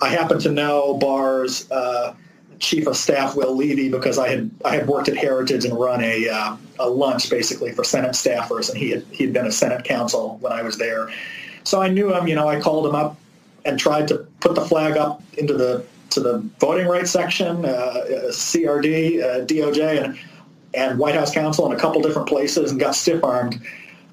I 0.00 0.08
happen 0.08 0.38
to 0.40 0.50
know 0.50 0.94
Barr's 0.94 1.70
uh, 1.70 2.14
chief 2.58 2.86
of 2.86 2.96
staff 2.96 3.36
Will 3.36 3.54
Levi 3.54 3.90
because 3.94 4.18
I 4.18 4.28
had 4.28 4.50
I 4.64 4.74
had 4.76 4.86
worked 4.86 5.08
at 5.08 5.16
Heritage 5.16 5.64
and 5.64 5.78
run 5.78 6.02
a 6.02 6.28
uh, 6.28 6.56
a 6.78 6.88
lunch 6.88 7.30
basically 7.30 7.72
for 7.72 7.84
Senate 7.84 8.12
staffers, 8.12 8.68
and 8.68 8.78
he 8.78 8.90
had 8.90 9.04
he 9.10 9.24
had 9.24 9.32
been 9.32 9.46
a 9.46 9.52
Senate 9.52 9.84
counsel 9.84 10.38
when 10.40 10.52
I 10.52 10.62
was 10.62 10.78
there, 10.78 11.10
so 11.64 11.80
I 11.80 11.88
knew 11.88 12.14
him. 12.14 12.28
You 12.28 12.34
know, 12.34 12.48
I 12.48 12.60
called 12.60 12.86
him 12.86 12.94
up 12.94 13.16
and 13.64 13.78
tried 13.78 14.08
to 14.08 14.26
put 14.40 14.54
the 14.54 14.64
flag 14.64 14.96
up 14.96 15.22
into 15.36 15.54
the 15.54 15.84
to 16.10 16.20
the 16.20 16.38
voting 16.58 16.86
rights 16.86 17.10
section, 17.10 17.64
uh, 17.64 18.04
CRD, 18.30 19.22
uh, 19.22 19.44
DOJ, 19.44 20.04
and 20.04 20.18
and 20.74 20.98
White 20.98 21.14
House 21.14 21.32
counsel 21.32 21.66
in 21.66 21.76
a 21.76 21.80
couple 21.80 22.00
different 22.02 22.28
places, 22.28 22.70
and 22.70 22.80
got 22.80 22.94
stiff 22.94 23.22
armed. 23.22 23.60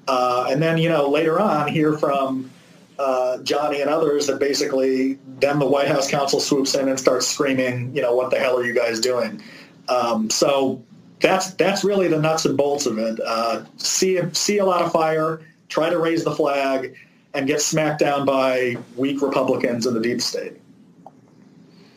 Uh, 0.08 0.46
and 0.48 0.62
then 0.62 0.78
you 0.78 0.88
know 0.88 1.08
later 1.08 1.40
on 1.40 1.68
hear 1.68 1.98
from 1.98 2.50
uh, 2.98 3.38
Johnny 3.38 3.80
and 3.80 3.90
others 3.90 4.26
that 4.26 4.38
basically 4.38 5.18
then 5.40 5.58
the 5.58 5.66
White 5.66 5.88
House 5.88 6.10
counsel 6.10 6.40
swoops 6.40 6.74
in 6.74 6.88
and 6.88 6.98
starts 6.98 7.26
screaming, 7.26 7.94
you 7.94 8.02
know, 8.02 8.14
what 8.14 8.30
the 8.30 8.38
hell 8.38 8.58
are 8.58 8.64
you 8.64 8.74
guys 8.74 9.00
doing? 9.00 9.42
Um, 9.88 10.30
so 10.30 10.82
that's 11.20 11.54
that's 11.54 11.84
really 11.84 12.08
the 12.08 12.18
nuts 12.18 12.44
and 12.44 12.56
bolts 12.56 12.86
of 12.86 12.98
it. 12.98 13.20
Uh, 13.24 13.64
see 13.76 14.20
see 14.32 14.58
a 14.58 14.64
lot 14.64 14.82
of 14.82 14.92
fire, 14.92 15.40
try 15.68 15.90
to 15.90 15.98
raise 15.98 16.24
the 16.24 16.32
flag, 16.32 16.96
and 17.34 17.46
get 17.46 17.60
smacked 17.60 18.00
down 18.00 18.24
by 18.24 18.76
weak 18.96 19.20
Republicans 19.22 19.86
in 19.86 19.94
the 19.94 20.00
deep 20.00 20.20
state. 20.20 20.54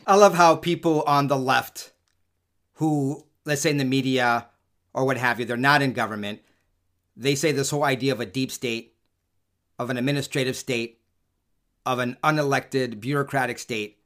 I 0.06 0.16
love 0.16 0.34
how 0.34 0.56
people 0.56 1.02
on 1.06 1.28
the 1.28 1.36
left, 1.36 1.92
who 2.74 3.24
let's 3.44 3.62
say 3.62 3.70
in 3.70 3.78
the 3.78 3.84
media 3.84 4.46
or 4.92 5.04
what 5.04 5.16
have 5.16 5.38
you, 5.38 5.46
they're 5.46 5.56
not 5.56 5.82
in 5.82 5.92
government, 5.92 6.40
they 7.16 7.34
say 7.34 7.52
this 7.52 7.70
whole 7.70 7.84
idea 7.84 8.12
of 8.12 8.20
a 8.20 8.26
deep 8.26 8.50
state 8.50 8.94
of 9.80 9.88
an 9.88 9.96
administrative 9.96 10.56
state, 10.56 11.00
of 11.86 12.00
an 12.00 12.14
unelected 12.22 13.00
bureaucratic 13.00 13.58
state, 13.58 13.96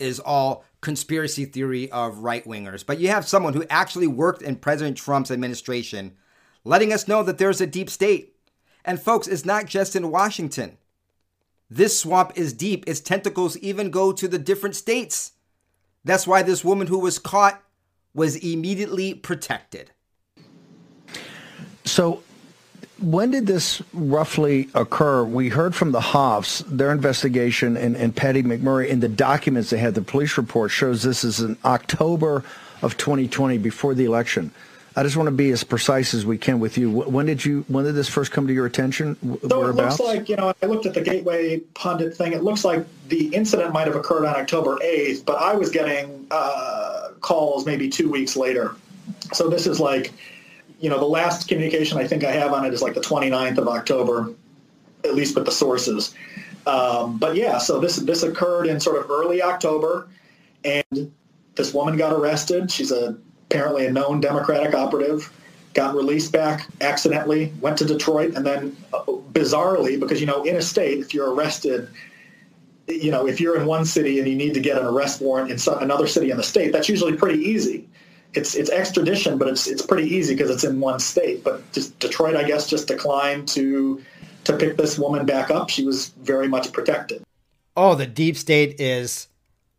is 0.00 0.18
all 0.18 0.64
conspiracy 0.80 1.44
theory 1.44 1.88
of 1.92 2.18
right 2.18 2.44
wingers. 2.44 2.84
But 2.84 2.98
you 2.98 3.06
have 3.06 3.24
someone 3.28 3.54
who 3.54 3.64
actually 3.70 4.08
worked 4.08 4.42
in 4.42 4.56
President 4.56 4.96
Trump's 4.96 5.30
administration 5.30 6.16
letting 6.64 6.92
us 6.92 7.06
know 7.06 7.22
that 7.22 7.38
there's 7.38 7.60
a 7.60 7.66
deep 7.66 7.88
state. 7.88 8.34
And 8.84 9.00
folks, 9.00 9.28
it's 9.28 9.44
not 9.44 9.66
just 9.66 9.94
in 9.94 10.10
Washington. 10.10 10.78
This 11.70 12.00
swamp 12.00 12.32
is 12.34 12.52
deep. 12.52 12.82
Its 12.88 12.98
tentacles 12.98 13.56
even 13.58 13.92
go 13.92 14.10
to 14.10 14.26
the 14.26 14.38
different 14.38 14.74
states. 14.74 15.34
That's 16.04 16.26
why 16.26 16.42
this 16.42 16.64
woman 16.64 16.88
who 16.88 16.98
was 16.98 17.20
caught 17.20 17.62
was 18.14 18.34
immediately 18.34 19.14
protected. 19.14 19.92
So 21.84 22.24
when 23.02 23.30
did 23.30 23.46
this 23.46 23.82
roughly 23.92 24.68
occur? 24.74 25.24
We 25.24 25.48
heard 25.48 25.74
from 25.74 25.92
the 25.92 26.00
Hofts, 26.00 26.60
their 26.66 26.92
investigation, 26.92 27.76
and, 27.76 27.96
and 27.96 28.14
Patty 28.14 28.42
McMurray 28.42 28.88
in 28.88 29.00
the 29.00 29.08
documents 29.08 29.70
they 29.70 29.78
had, 29.78 29.94
the 29.94 30.02
police 30.02 30.36
report 30.36 30.70
shows 30.70 31.02
this 31.02 31.24
is 31.24 31.40
in 31.40 31.56
October 31.64 32.44
of 32.80 32.96
2020, 32.96 33.58
before 33.58 33.94
the 33.94 34.04
election. 34.04 34.50
I 34.94 35.02
just 35.02 35.16
want 35.16 35.28
to 35.28 35.32
be 35.32 35.50
as 35.50 35.64
precise 35.64 36.12
as 36.12 36.26
we 36.26 36.36
can 36.36 36.60
with 36.60 36.76
you. 36.76 36.90
When 36.90 37.24
did 37.24 37.44
you? 37.44 37.64
When 37.68 37.84
did 37.84 37.94
this 37.94 38.08
first 38.08 38.30
come 38.30 38.46
to 38.46 38.52
your 38.52 38.66
attention? 38.66 39.16
So 39.48 39.66
it 39.66 39.74
looks 39.74 40.00
like 40.00 40.28
you 40.28 40.36
know. 40.36 40.52
I 40.62 40.66
looked 40.66 40.84
at 40.84 40.92
the 40.92 41.00
Gateway 41.00 41.60
pundit 41.72 42.14
thing. 42.14 42.34
It 42.34 42.42
looks 42.42 42.62
like 42.62 42.84
the 43.08 43.28
incident 43.28 43.72
might 43.72 43.86
have 43.86 43.96
occurred 43.96 44.26
on 44.26 44.36
October 44.36 44.76
8th, 44.84 45.24
but 45.24 45.40
I 45.40 45.54
was 45.54 45.70
getting 45.70 46.26
uh, 46.30 47.08
calls 47.22 47.64
maybe 47.64 47.88
two 47.88 48.10
weeks 48.10 48.36
later. 48.36 48.76
So 49.32 49.48
this 49.48 49.66
is 49.66 49.80
like 49.80 50.12
you 50.82 50.90
know, 50.90 50.98
the 50.98 51.06
last 51.06 51.48
communication 51.48 51.96
I 51.96 52.06
think 52.06 52.24
I 52.24 52.32
have 52.32 52.52
on 52.52 52.66
it 52.66 52.74
is 52.74 52.82
like 52.82 52.94
the 52.94 53.00
29th 53.00 53.56
of 53.56 53.68
October, 53.68 54.34
at 55.04 55.14
least 55.14 55.36
with 55.36 55.46
the 55.46 55.52
sources. 55.52 56.12
Um, 56.66 57.18
but 57.18 57.36
yeah, 57.36 57.58
so 57.58 57.78
this 57.78 57.96
this 57.96 58.24
occurred 58.24 58.66
in 58.66 58.80
sort 58.80 59.02
of 59.02 59.08
early 59.08 59.40
October, 59.42 60.08
and 60.64 61.12
this 61.54 61.72
woman 61.72 61.96
got 61.96 62.12
arrested. 62.12 62.70
She's 62.70 62.90
a 62.90 63.16
apparently 63.48 63.86
a 63.86 63.92
known 63.92 64.20
Democratic 64.20 64.74
operative. 64.74 65.32
Got 65.74 65.94
released 65.94 66.32
back 66.32 66.68
accidentally, 66.80 67.52
went 67.60 67.78
to 67.78 67.84
Detroit, 67.84 68.34
and 68.34 68.44
then 68.44 68.76
uh, 68.92 69.04
bizarrely, 69.32 69.98
because 69.98 70.20
you 70.20 70.26
know, 70.26 70.42
in 70.42 70.56
a 70.56 70.62
state, 70.62 70.98
if 70.98 71.14
you're 71.14 71.32
arrested, 71.32 71.88
you 72.88 73.10
know, 73.10 73.26
if 73.26 73.40
you're 73.40 73.58
in 73.58 73.66
one 73.66 73.84
city 73.84 74.18
and 74.18 74.28
you 74.28 74.34
need 74.34 74.54
to 74.54 74.60
get 74.60 74.78
an 74.78 74.84
arrest 74.84 75.20
warrant 75.20 75.50
in 75.50 75.58
some, 75.58 75.78
another 75.78 76.06
city 76.08 76.30
in 76.30 76.36
the 76.36 76.42
state, 76.42 76.72
that's 76.72 76.88
usually 76.88 77.16
pretty 77.16 77.40
easy 77.40 77.88
it's 78.34 78.54
it's 78.54 78.70
extradition, 78.70 79.38
but 79.38 79.48
it's 79.48 79.66
it's 79.66 79.84
pretty 79.84 80.08
easy 80.08 80.34
because 80.34 80.50
it's 80.50 80.64
in 80.64 80.80
one 80.80 81.00
state. 81.00 81.44
But 81.44 81.70
just 81.72 81.98
Detroit, 81.98 82.36
I 82.36 82.44
guess, 82.44 82.68
just 82.68 82.88
declined 82.88 83.48
to 83.48 84.02
to 84.44 84.56
pick 84.56 84.76
this 84.76 84.98
woman 84.98 85.26
back 85.26 85.50
up. 85.50 85.70
She 85.70 85.84
was 85.84 86.08
very 86.08 86.48
much 86.48 86.72
protected. 86.72 87.22
Oh, 87.76 87.94
the 87.94 88.06
deep 88.06 88.36
state 88.36 88.80
is 88.80 89.28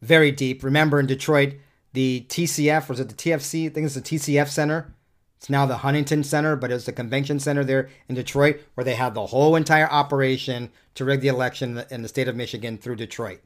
very 0.02 0.32
deep. 0.32 0.63
Remember 0.63 1.00
in 1.00 1.06
Detroit, 1.06 1.56
the 1.94 2.26
TCF 2.30 2.89
was 2.89 3.00
it 3.00 3.10
the 3.10 3.16
TFC? 3.16 3.68
I 3.68 3.70
think 3.70 3.86
it's 3.86 3.96
the 3.96 4.02
TCF 4.02 4.48
Center. 4.48 4.94
It's 5.38 5.50
now 5.50 5.66
the 5.66 5.78
Huntington 5.78 6.24
Center, 6.24 6.56
but 6.56 6.72
it 6.72 6.76
was 6.76 6.86
the 6.86 6.94
convention 6.94 7.38
center 7.38 7.66
there 7.66 7.89
in 8.08 8.16
Detroit 8.16 8.62
where 8.76 8.86
they 8.86 8.96
had 8.96 9.13
the 9.13 9.26
whole 9.26 9.58
entire 9.58 9.92
operation 9.92 10.72
to 10.96 11.04
rig 11.04 11.20
the 11.20 11.28
election 11.28 11.84
in 11.92 12.02
the 12.02 12.08
state 12.08 12.30
of 12.30 12.36
Michigan 12.36 12.78
through 12.78 12.96
Detroit 12.96 13.42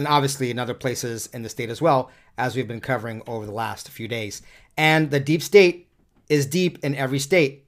and 0.00 0.08
obviously 0.08 0.50
in 0.50 0.58
other 0.58 0.72
places 0.72 1.28
in 1.34 1.42
the 1.42 1.48
state 1.50 1.68
as 1.68 1.82
well, 1.82 2.10
as 2.38 2.56
we've 2.56 2.66
been 2.66 2.80
covering 2.80 3.22
over 3.26 3.44
the 3.44 3.52
last 3.52 3.90
few 3.90 4.08
days. 4.08 4.40
And 4.76 5.10
the 5.10 5.20
deep 5.20 5.42
state 5.42 5.88
is 6.30 6.46
deep 6.46 6.82
in 6.82 6.94
every 6.94 7.18
state. 7.18 7.66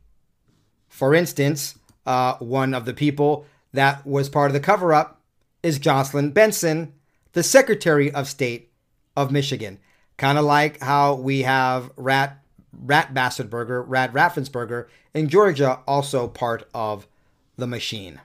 For 0.88 1.14
instance, 1.14 1.78
uh, 2.06 2.36
one 2.38 2.72
of 2.72 2.86
the 2.86 2.94
people 2.94 3.44
that 3.74 4.06
was 4.06 4.30
part 4.30 4.50
of 4.50 4.54
the 4.54 4.60
cover 4.60 4.94
up 4.94 5.20
is 5.62 5.78
Jocelyn 5.78 6.30
Benson, 6.30 6.94
the 7.34 7.42
Secretary 7.42 8.10
of 8.10 8.28
State 8.28 8.72
of 9.14 9.30
Michigan. 9.30 9.78
Kind 10.16 10.38
of 10.38 10.46
like 10.46 10.80
how 10.80 11.14
we 11.14 11.42
have 11.42 11.90
Rat 11.96 12.38
Rat 12.72 13.12
Bassettberger, 13.12 13.84
Rat 13.86 14.10
Raffensperger 14.14 14.86
in 15.12 15.28
Georgia, 15.28 15.80
also 15.86 16.28
part 16.28 16.66
of 16.72 17.06
the 17.56 17.66
machine. 17.66 18.22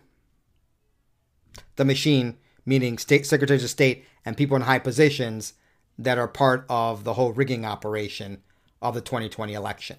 The 1.75 1.83
machine 1.83 2.37
meaning 2.67 2.97
state 2.97 3.25
secretaries 3.25 3.63
of 3.63 3.69
state 3.69 4.05
and 4.25 4.37
people 4.37 4.55
in 4.55 4.63
high 4.63 4.77
positions 4.77 5.53
that 5.97 6.19
are 6.19 6.27
part 6.27 6.65
of 6.69 7.03
the 7.03 7.13
whole 7.13 7.31
rigging 7.31 7.65
operation 7.65 8.43
of 8.81 8.93
the 8.93 9.01
2020 9.01 9.53
election. 9.53 9.97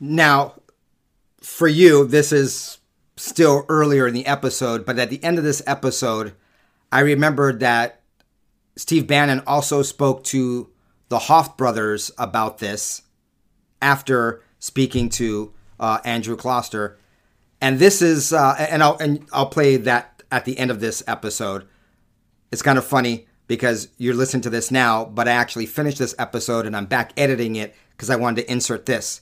Now, 0.00 0.54
for 1.42 1.68
you, 1.68 2.06
this 2.06 2.32
is 2.32 2.78
still 3.16 3.66
earlier 3.68 4.06
in 4.06 4.14
the 4.14 4.26
episode, 4.26 4.86
but 4.86 4.98
at 4.98 5.10
the 5.10 5.22
end 5.22 5.36
of 5.36 5.44
this 5.44 5.62
episode, 5.66 6.34
I 6.90 7.00
remembered 7.00 7.60
that 7.60 8.00
Steve 8.76 9.06
Bannon 9.06 9.42
also 9.46 9.82
spoke 9.82 10.24
to 10.24 10.70
the 11.08 11.18
Hoft 11.18 11.56
brothers 11.56 12.10
about 12.18 12.58
this 12.58 13.02
after 13.82 14.42
speaking 14.58 15.08
to 15.10 15.52
uh, 15.78 15.98
Andrew 16.04 16.36
Kloster. 16.36 16.96
And 17.60 17.78
this 17.78 18.00
is, 18.00 18.32
uh, 18.32 18.54
and 18.58 18.82
I'll 18.82 18.96
and 18.98 19.26
I'll 19.32 19.46
play 19.46 19.76
that 19.76 20.13
at 20.34 20.44
the 20.44 20.58
end 20.58 20.72
of 20.72 20.80
this 20.80 21.00
episode. 21.06 21.64
It's 22.50 22.60
kind 22.60 22.76
of 22.76 22.84
funny 22.84 23.28
because 23.46 23.88
you're 23.98 24.16
listening 24.16 24.42
to 24.42 24.50
this 24.50 24.72
now, 24.72 25.04
but 25.04 25.28
I 25.28 25.30
actually 25.30 25.66
finished 25.66 25.98
this 25.98 26.14
episode 26.18 26.66
and 26.66 26.76
I'm 26.76 26.86
back 26.86 27.12
editing 27.16 27.54
it 27.54 27.72
because 27.92 28.10
I 28.10 28.16
wanted 28.16 28.42
to 28.42 28.50
insert 28.50 28.84
this 28.84 29.20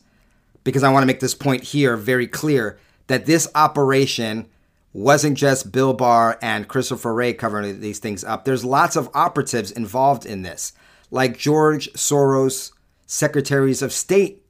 because 0.65 0.83
I 0.83 0.91
want 0.91 1.03
to 1.03 1.07
make 1.07 1.21
this 1.21 1.35
point 1.35 1.65
here 1.65 1.99
very 1.99 2.27
clear 2.27 2.79
that 3.09 3.27
this 3.27 3.47
operation 3.55 4.49
wasn't 4.95 5.37
just 5.37 5.71
Bill 5.71 5.93
Barr 5.93 6.39
and 6.41 6.67
Christopher 6.67 7.13
Wray 7.13 7.35
covering 7.35 7.81
these 7.81 7.99
things 7.99 8.25
up. 8.25 8.47
There's 8.47 8.65
lots 8.65 8.97
of 8.97 9.11
operatives 9.13 9.71
involved 9.71 10.25
in 10.25 10.41
this, 10.41 10.73
like 11.11 11.37
George 11.37 11.93
Soros, 11.93 12.73
secretaries 13.05 13.83
of 13.83 13.93
state, 13.93 14.47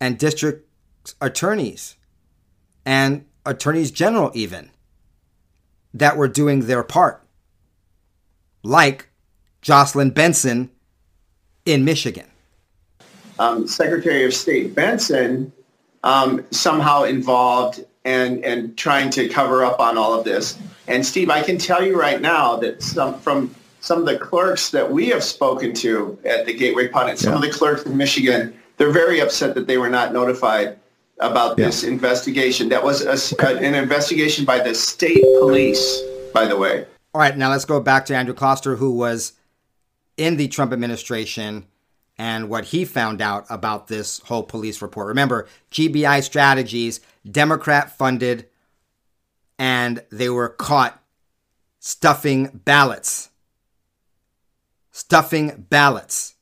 and 0.00 0.18
district 0.18 0.68
attorneys, 1.20 1.96
and 2.86 3.24
attorneys 3.44 3.90
general, 3.90 4.30
even, 4.34 4.71
that 5.94 6.16
were 6.16 6.28
doing 6.28 6.66
their 6.66 6.82
part, 6.82 7.22
like 8.62 9.08
Jocelyn 9.60 10.10
Benson 10.10 10.70
in 11.64 11.84
Michigan. 11.84 12.26
Um, 13.38 13.66
Secretary 13.66 14.24
of 14.24 14.34
State 14.34 14.74
Benson 14.74 15.52
um, 16.04 16.44
somehow 16.50 17.04
involved 17.04 17.84
and 18.04 18.44
and 18.44 18.76
trying 18.76 19.10
to 19.10 19.28
cover 19.28 19.64
up 19.64 19.78
on 19.80 19.96
all 19.96 20.12
of 20.12 20.24
this. 20.24 20.58
And 20.88 21.04
Steve, 21.06 21.30
I 21.30 21.42
can 21.42 21.58
tell 21.58 21.84
you 21.84 21.98
right 21.98 22.20
now 22.20 22.56
that 22.56 22.82
some 22.82 23.18
from 23.20 23.54
some 23.80 23.98
of 23.98 24.06
the 24.06 24.18
clerks 24.18 24.70
that 24.70 24.90
we 24.90 25.08
have 25.08 25.24
spoken 25.24 25.72
to 25.74 26.18
at 26.24 26.46
the 26.46 26.54
Gateway 26.54 26.88
Pundit, 26.88 27.18
some 27.18 27.32
yeah. 27.32 27.36
of 27.36 27.42
the 27.42 27.50
clerks 27.50 27.84
in 27.84 27.96
Michigan, 27.96 28.54
they're 28.76 28.92
very 28.92 29.20
upset 29.20 29.54
that 29.54 29.66
they 29.66 29.78
were 29.78 29.88
not 29.88 30.12
notified 30.12 30.78
about 31.20 31.58
yeah. 31.58 31.66
this 31.66 31.84
investigation. 31.84 32.68
That 32.68 32.82
was 32.82 33.02
a, 33.02 33.46
an 33.58 33.74
investigation 33.74 34.44
by 34.44 34.60
the 34.60 34.74
state 34.74 35.22
police, 35.38 36.02
by 36.32 36.46
the 36.46 36.56
way. 36.56 36.86
All 37.14 37.20
right, 37.20 37.36
now 37.36 37.50
let's 37.50 37.64
go 37.64 37.80
back 37.80 38.06
to 38.06 38.16
Andrew 38.16 38.34
Kloster, 38.34 38.78
who 38.78 38.92
was 38.92 39.34
in 40.16 40.36
the 40.36 40.48
Trump 40.48 40.72
administration 40.72 41.66
and 42.18 42.48
what 42.48 42.66
he 42.66 42.84
found 42.84 43.20
out 43.20 43.46
about 43.50 43.88
this 43.88 44.20
whole 44.20 44.42
police 44.42 44.82
report. 44.82 45.08
Remember, 45.08 45.48
GBI 45.70 46.22
Strategies, 46.22 47.00
Democrat 47.28 47.96
funded, 47.96 48.48
and 49.58 50.02
they 50.10 50.28
were 50.28 50.48
caught 50.48 51.02
stuffing 51.78 52.60
ballots. 52.64 53.30
Stuffing 54.90 55.66
ballots. 55.68 56.34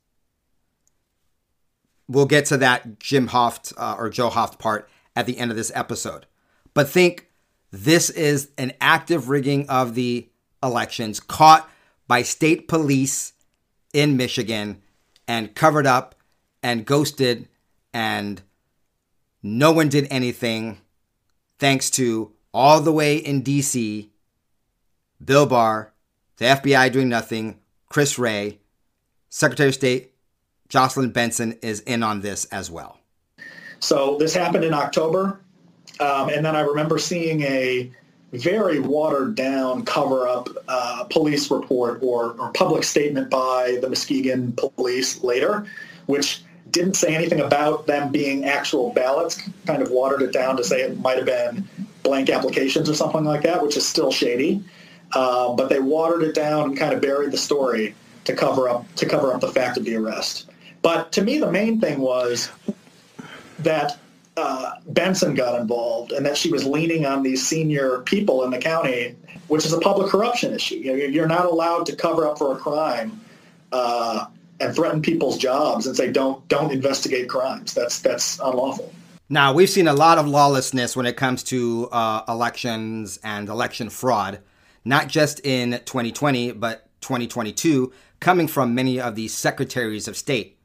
We'll 2.10 2.26
get 2.26 2.46
to 2.46 2.56
that 2.56 2.98
Jim 2.98 3.28
Hoft 3.28 3.72
uh, 3.76 3.94
or 3.96 4.10
Joe 4.10 4.30
Hoft 4.30 4.58
part 4.58 4.90
at 5.14 5.26
the 5.26 5.38
end 5.38 5.52
of 5.52 5.56
this 5.56 5.70
episode. 5.76 6.26
But 6.74 6.88
think 6.88 7.30
this 7.70 8.10
is 8.10 8.50
an 8.58 8.72
active 8.80 9.28
rigging 9.28 9.68
of 9.68 9.94
the 9.94 10.28
elections 10.60 11.20
caught 11.20 11.70
by 12.08 12.22
state 12.22 12.66
police 12.66 13.34
in 13.92 14.16
Michigan 14.16 14.82
and 15.28 15.54
covered 15.54 15.86
up 15.86 16.16
and 16.64 16.84
ghosted 16.84 17.48
and 17.94 18.42
no 19.40 19.70
one 19.70 19.88
did 19.88 20.08
anything 20.10 20.78
thanks 21.60 21.90
to 21.90 22.32
all 22.52 22.80
the 22.80 22.92
way 22.92 23.18
in 23.18 23.44
DC, 23.44 24.08
Bill 25.24 25.46
Barr, 25.46 25.92
the 26.38 26.46
FBI 26.46 26.90
doing 26.90 27.08
nothing, 27.08 27.60
Chris 27.88 28.18
Wray, 28.18 28.58
Secretary 29.28 29.68
of 29.68 29.76
State 29.76 30.09
Jocelyn 30.70 31.10
Benson 31.10 31.58
is 31.60 31.80
in 31.80 32.02
on 32.02 32.20
this 32.22 32.46
as 32.46 32.70
well. 32.70 32.98
So 33.80 34.16
this 34.18 34.32
happened 34.32 34.64
in 34.64 34.72
October. 34.72 35.40
Um, 35.98 36.30
and 36.30 36.44
then 36.44 36.56
I 36.56 36.60
remember 36.60 36.98
seeing 36.98 37.42
a 37.42 37.90
very 38.32 38.78
watered 38.78 39.34
down 39.34 39.84
cover 39.84 40.26
up 40.26 40.48
uh, 40.68 41.04
police 41.10 41.50
report 41.50 41.98
or, 42.02 42.36
or 42.38 42.52
public 42.52 42.84
statement 42.84 43.28
by 43.28 43.78
the 43.82 43.88
Muskegon 43.88 44.52
police 44.52 45.22
later, 45.22 45.66
which 46.06 46.42
didn't 46.70 46.94
say 46.94 47.14
anything 47.14 47.40
about 47.40 47.86
them 47.86 48.12
being 48.12 48.44
actual 48.44 48.92
ballots, 48.92 49.42
kind 49.66 49.82
of 49.82 49.90
watered 49.90 50.22
it 50.22 50.32
down 50.32 50.56
to 50.56 50.62
say 50.62 50.82
it 50.82 50.98
might 51.00 51.16
have 51.16 51.26
been 51.26 51.68
blank 52.04 52.30
applications 52.30 52.88
or 52.88 52.94
something 52.94 53.24
like 53.24 53.42
that, 53.42 53.60
which 53.60 53.76
is 53.76 53.86
still 53.86 54.12
shady. 54.12 54.62
Uh, 55.12 55.52
but 55.54 55.68
they 55.68 55.80
watered 55.80 56.22
it 56.22 56.34
down 56.34 56.70
and 56.70 56.78
kind 56.78 56.94
of 56.94 57.00
buried 57.00 57.32
the 57.32 57.36
story 57.36 57.94
to 58.24 58.34
cover 58.34 58.68
up 58.68 58.86
to 58.94 59.06
cover 59.06 59.32
up 59.32 59.40
the 59.40 59.48
fact 59.48 59.76
of 59.76 59.84
the 59.84 59.96
arrest. 59.96 60.49
But 60.82 61.12
to 61.12 61.22
me, 61.22 61.38
the 61.38 61.50
main 61.50 61.80
thing 61.80 62.00
was 62.00 62.50
that 63.58 63.98
uh, 64.36 64.76
Benson 64.86 65.34
got 65.34 65.60
involved 65.60 66.12
and 66.12 66.24
that 66.24 66.36
she 66.36 66.50
was 66.50 66.64
leaning 66.64 67.04
on 67.04 67.22
these 67.22 67.46
senior 67.46 68.00
people 68.00 68.44
in 68.44 68.50
the 68.50 68.58
county, 68.58 69.16
which 69.48 69.66
is 69.66 69.72
a 69.72 69.80
public 69.80 70.10
corruption 70.10 70.54
issue. 70.54 70.76
You 70.76 70.96
know, 70.96 71.04
you're 71.04 71.26
not 71.26 71.44
allowed 71.46 71.86
to 71.86 71.96
cover 71.96 72.26
up 72.26 72.38
for 72.38 72.56
a 72.56 72.56
crime 72.56 73.20
uh, 73.72 74.26
and 74.60 74.74
threaten 74.74 75.02
people's 75.02 75.38
jobs 75.38 75.86
and 75.86 75.96
say 75.96 76.10
don't 76.10 76.46
don't 76.48 76.72
investigate 76.72 77.28
crimes. 77.28 77.74
That's 77.74 78.00
that's 78.00 78.38
unlawful. 78.40 78.92
Now 79.28 79.52
we've 79.52 79.70
seen 79.70 79.88
a 79.88 79.94
lot 79.94 80.18
of 80.18 80.26
lawlessness 80.26 80.96
when 80.96 81.06
it 81.06 81.16
comes 81.16 81.42
to 81.44 81.88
uh, 81.92 82.24
elections 82.28 83.18
and 83.22 83.48
election 83.48 83.90
fraud, 83.90 84.40
not 84.84 85.08
just 85.08 85.44
in 85.44 85.72
2020 85.84 86.52
but 86.52 86.86
2022, 87.00 87.92
coming 88.20 88.48
from 88.48 88.74
many 88.74 89.00
of 89.00 89.14
these 89.14 89.34
secretaries 89.34 90.08
of 90.08 90.16
state. 90.16 90.58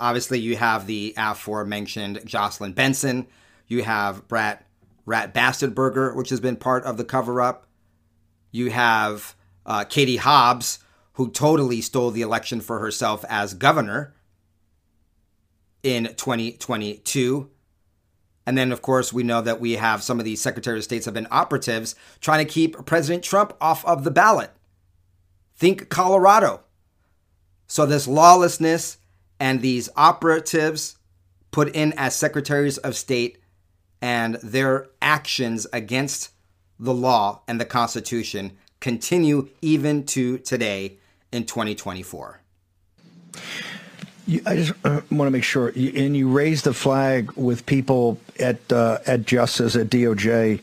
Obviously, 0.00 0.40
you 0.40 0.56
have 0.56 0.86
the 0.86 1.12
aforementioned 1.16 2.22
Jocelyn 2.24 2.72
Benson. 2.72 3.26
You 3.68 3.82
have 3.82 4.26
Brad 4.26 4.64
Rat 5.04 5.34
Bastardberger, 5.34 6.16
which 6.16 6.30
has 6.30 6.40
been 6.40 6.56
part 6.56 6.84
of 6.84 6.96
the 6.96 7.04
cover 7.04 7.40
up. 7.40 7.66
You 8.50 8.70
have 8.70 9.36
uh, 9.66 9.84
Katie 9.84 10.16
Hobbs, 10.16 10.78
who 11.14 11.30
totally 11.30 11.82
stole 11.82 12.10
the 12.10 12.22
election 12.22 12.60
for 12.60 12.78
herself 12.78 13.24
as 13.28 13.52
governor 13.52 14.14
in 15.82 16.14
2022. 16.16 17.50
And 18.46 18.56
then, 18.56 18.72
of 18.72 18.80
course, 18.80 19.12
we 19.12 19.22
know 19.22 19.42
that 19.42 19.60
we 19.60 19.72
have 19.72 20.02
some 20.02 20.18
of 20.18 20.24
these 20.24 20.40
Secretary 20.40 20.78
of 20.78 20.84
States 20.84 21.04
have 21.04 21.14
been 21.14 21.28
operatives 21.30 21.94
trying 22.20 22.44
to 22.44 22.50
keep 22.50 22.86
President 22.86 23.22
Trump 23.22 23.52
off 23.60 23.84
of 23.84 24.04
the 24.04 24.10
ballot. 24.10 24.50
Think 25.56 25.90
Colorado. 25.90 26.62
So, 27.66 27.84
this 27.84 28.08
lawlessness 28.08 28.96
and 29.40 29.62
these 29.62 29.88
operatives 29.96 30.96
put 31.50 31.74
in 31.74 31.92
as 31.96 32.14
secretaries 32.14 32.78
of 32.78 32.94
state 32.94 33.38
and 34.00 34.36
their 34.36 34.86
actions 35.02 35.66
against 35.72 36.30
the 36.78 36.94
law 36.94 37.42
and 37.48 37.60
the 37.60 37.64
Constitution 37.64 38.56
continue 38.78 39.48
even 39.60 40.04
to 40.06 40.38
today 40.38 40.98
in 41.32 41.44
2024. 41.44 42.40
I 44.46 44.54
just 44.56 44.72
uh, 44.84 45.00
want 45.10 45.26
to 45.26 45.30
make 45.30 45.42
sure, 45.42 45.68
and 45.68 46.16
you 46.16 46.28
raised 46.28 46.64
the 46.64 46.72
flag 46.72 47.32
with 47.32 47.66
people 47.66 48.20
at 48.38 48.72
uh, 48.72 48.98
at 49.04 49.26
Justice 49.26 49.74
at 49.74 49.88
DOJ 49.88 50.60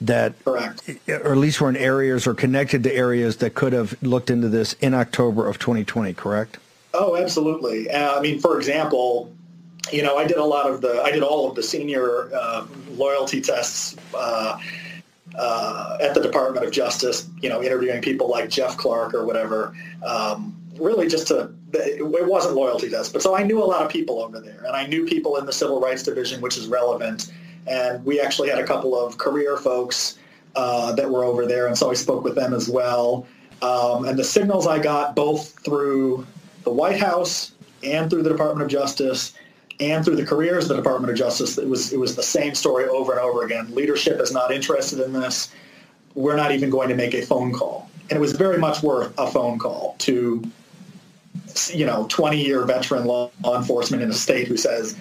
that, 0.00 0.42
Correct. 0.42 0.88
or 1.06 1.32
at 1.32 1.36
least 1.36 1.60
were 1.60 1.68
in 1.68 1.76
areas 1.76 2.26
or 2.26 2.32
connected 2.32 2.82
to 2.84 2.94
areas 2.94 3.36
that 3.38 3.54
could 3.54 3.74
have 3.74 4.00
looked 4.02 4.30
into 4.30 4.48
this 4.48 4.72
in 4.74 4.94
October 4.94 5.46
of 5.46 5.58
2020. 5.58 6.14
Correct? 6.14 6.56
Oh, 6.92 7.16
absolutely. 7.16 7.90
Uh, 7.90 8.18
I 8.18 8.20
mean, 8.20 8.40
for 8.40 8.56
example, 8.56 9.32
you 9.92 10.02
know, 10.02 10.16
I 10.16 10.26
did 10.26 10.36
a 10.38 10.44
lot 10.44 10.70
of 10.70 10.80
the, 10.80 11.02
I 11.02 11.10
did 11.10 11.22
all 11.22 11.48
of 11.48 11.54
the 11.54 11.62
senior 11.62 12.30
uh, 12.34 12.66
loyalty 12.90 13.40
tests 13.40 13.96
uh, 14.14 14.58
uh 15.38 15.98
at 16.00 16.12
the 16.12 16.20
Department 16.20 16.66
of 16.66 16.72
Justice. 16.72 17.28
You 17.40 17.48
know, 17.48 17.62
interviewing 17.62 18.02
people 18.02 18.28
like 18.28 18.50
Jeff 18.50 18.76
Clark 18.76 19.14
or 19.14 19.24
whatever. 19.24 19.74
Um, 20.04 20.56
really, 20.76 21.08
just 21.08 21.28
to, 21.28 21.52
it 21.72 22.26
wasn't 22.26 22.54
loyalty 22.54 22.88
tests, 22.88 23.12
but 23.12 23.22
so 23.22 23.36
I 23.36 23.42
knew 23.42 23.62
a 23.62 23.64
lot 23.64 23.84
of 23.84 23.90
people 23.90 24.20
over 24.20 24.40
there, 24.40 24.64
and 24.66 24.74
I 24.74 24.86
knew 24.86 25.06
people 25.06 25.36
in 25.36 25.46
the 25.46 25.52
Civil 25.52 25.80
Rights 25.80 26.02
Division, 26.02 26.40
which 26.40 26.56
is 26.56 26.66
relevant. 26.66 27.32
And 27.66 28.04
we 28.04 28.20
actually 28.20 28.48
had 28.48 28.58
a 28.58 28.66
couple 28.66 28.98
of 28.98 29.18
career 29.18 29.56
folks 29.56 30.18
uh, 30.56 30.92
that 30.92 31.08
were 31.08 31.22
over 31.22 31.46
there, 31.46 31.66
and 31.66 31.76
so 31.76 31.90
I 31.90 31.94
spoke 31.94 32.24
with 32.24 32.34
them 32.34 32.54
as 32.54 32.68
well. 32.68 33.26
Um, 33.62 34.06
and 34.06 34.18
the 34.18 34.24
signals 34.24 34.66
I 34.66 34.78
got 34.78 35.14
both 35.14 35.58
through 35.60 36.26
the 36.64 36.70
White 36.70 36.98
House 36.98 37.52
and 37.82 38.10
through 38.10 38.22
the 38.22 38.30
Department 38.30 38.62
of 38.62 38.68
Justice 38.68 39.32
and 39.80 40.04
through 40.04 40.16
the 40.16 40.26
careers 40.26 40.64
of 40.64 40.76
the 40.76 40.76
Department 40.76 41.10
of 41.10 41.16
Justice, 41.16 41.56
it 41.56 41.68
was 41.68 41.92
it 41.92 41.98
was 41.98 42.16
the 42.16 42.22
same 42.22 42.54
story 42.54 42.86
over 42.86 43.12
and 43.12 43.20
over 43.20 43.44
again. 43.44 43.74
Leadership 43.74 44.20
is 44.20 44.32
not 44.32 44.52
interested 44.52 45.00
in 45.00 45.12
this. 45.12 45.52
We're 46.14 46.36
not 46.36 46.52
even 46.52 46.70
going 46.70 46.88
to 46.88 46.94
make 46.94 47.14
a 47.14 47.22
phone 47.22 47.52
call. 47.52 47.88
And 48.10 48.16
it 48.16 48.20
was 48.20 48.32
very 48.32 48.58
much 48.58 48.82
worth 48.82 49.14
a 49.16 49.30
phone 49.30 49.58
call 49.58 49.94
to, 50.00 50.42
you 51.72 51.86
know, 51.86 52.06
20-year 52.06 52.64
veteran 52.64 53.04
law 53.04 53.30
enforcement 53.44 54.02
in 54.02 54.10
a 54.10 54.14
state 54.14 54.48
who 54.48 54.56
says, 54.56 54.96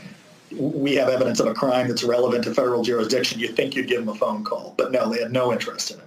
we 0.55 0.93
have 0.95 1.09
evidence 1.09 1.39
of 1.39 1.47
a 1.47 1.53
crime 1.55 1.87
that's 1.87 2.03
relevant 2.03 2.43
to 2.43 2.53
federal 2.53 2.83
jurisdiction. 2.83 3.39
You'd 3.39 3.55
think 3.55 3.75
you'd 3.75 3.87
give 3.87 4.05
them 4.05 4.09
a 4.09 4.15
phone 4.15 4.43
call. 4.43 4.75
But 4.77 4.91
no, 4.91 5.11
they 5.11 5.19
had 5.21 5.31
no 5.31 5.51
interest 5.51 5.89
in 5.89 5.97
it. 5.97 6.05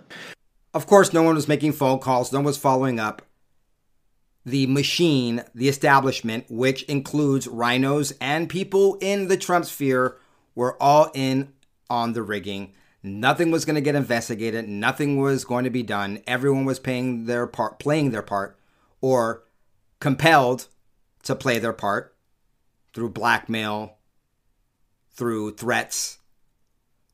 Of 0.75 0.87
course, 0.87 1.13
no 1.13 1.25
one 1.25 1.35
was 1.35 1.49
making 1.49 1.73
phone 1.73 1.99
calls, 1.99 2.33
no 2.33 2.39
one 2.39 2.47
was 2.47 2.57
following 2.57 3.01
up. 3.01 3.23
The 4.45 4.67
machine, 4.67 5.45
the 5.55 5.69
establishment, 5.69 6.47
which 6.49 6.83
includes 6.85 7.47
RINOs 7.47 8.13
and 8.21 8.49
people 8.49 8.99
in 9.01 9.29
the 9.29 9.37
Trump 9.37 9.67
sphere, 9.67 10.19
were 10.55 10.81
all 10.83 11.11
in 11.15 11.53
on 11.89 12.13
the 12.13 12.23
rigging. 12.23 12.73
Nothing 13.03 13.51
was 13.51 13.65
going 13.65 13.75
to 13.75 13.81
get 13.81 13.95
investigated. 13.95 14.69
Nothing 14.69 15.21
was 15.21 15.45
going 15.45 15.65
to 15.65 15.71
be 15.71 15.83
done. 15.83 16.23
Everyone 16.27 16.65
was 16.65 16.79
paying 16.79 17.27
their 17.27 17.47
part, 17.47 17.79
playing 17.79 18.11
their 18.11 18.23
part, 18.23 18.59
or 19.01 19.45
compelled 20.01 20.69
to 21.25 21.35
play 21.35 21.59
their 21.59 21.73
part 21.73 22.17
through 22.93 23.11
blackmail, 23.11 23.97
through 25.13 25.53
threats, 25.53 26.19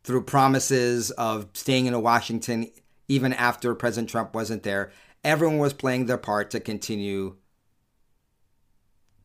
through 0.03 0.23
promises 0.25 1.11
of 1.13 1.49
staying 1.53 1.87
in 1.87 2.03
Washington 2.03 2.71
even 3.09 3.33
after 3.33 3.75
President 3.75 4.11
Trump 4.11 4.35
wasn't 4.35 4.63
there. 4.63 4.93
Everyone 5.29 5.59
was 5.59 5.75
playing 5.75 6.07
their 6.07 6.17
part 6.17 6.51
to 6.53 6.59
continue 6.59 7.37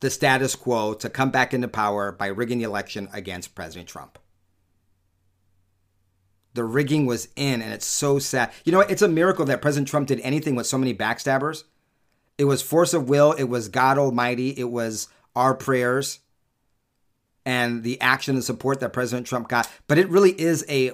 the 0.01 0.09
status 0.09 0.53
quo 0.53 0.93
to 0.95 1.09
come 1.09 1.31
back 1.31 1.53
into 1.53 1.69
power 1.69 2.11
by 2.11 2.27
rigging 2.27 2.57
the 2.57 2.65
election 2.65 3.07
against 3.13 3.55
President 3.55 3.87
Trump. 3.87 4.19
The 6.55 6.65
rigging 6.65 7.05
was 7.05 7.29
in, 7.37 7.61
and 7.61 7.71
it's 7.71 7.85
so 7.85 8.19
sad. 8.19 8.51
You 8.65 8.73
know, 8.73 8.81
it's 8.81 9.01
a 9.01 9.07
miracle 9.07 9.45
that 9.45 9.61
President 9.61 9.87
Trump 9.87 10.09
did 10.09 10.19
anything 10.19 10.55
with 10.55 10.67
so 10.67 10.77
many 10.77 10.93
backstabbers. 10.93 11.63
It 12.37 12.43
was 12.43 12.61
force 12.61 12.93
of 12.93 13.07
will, 13.07 13.31
it 13.31 13.45
was 13.45 13.69
God 13.69 13.97
Almighty, 13.97 14.49
it 14.49 14.69
was 14.69 15.07
our 15.37 15.55
prayers 15.55 16.19
and 17.45 17.81
the 17.81 18.01
action 18.01 18.35
and 18.35 18.43
support 18.43 18.81
that 18.81 18.91
President 18.91 19.25
Trump 19.25 19.47
got. 19.47 19.69
But 19.87 19.97
it 19.97 20.09
really 20.09 20.37
is 20.37 20.65
a 20.67 20.91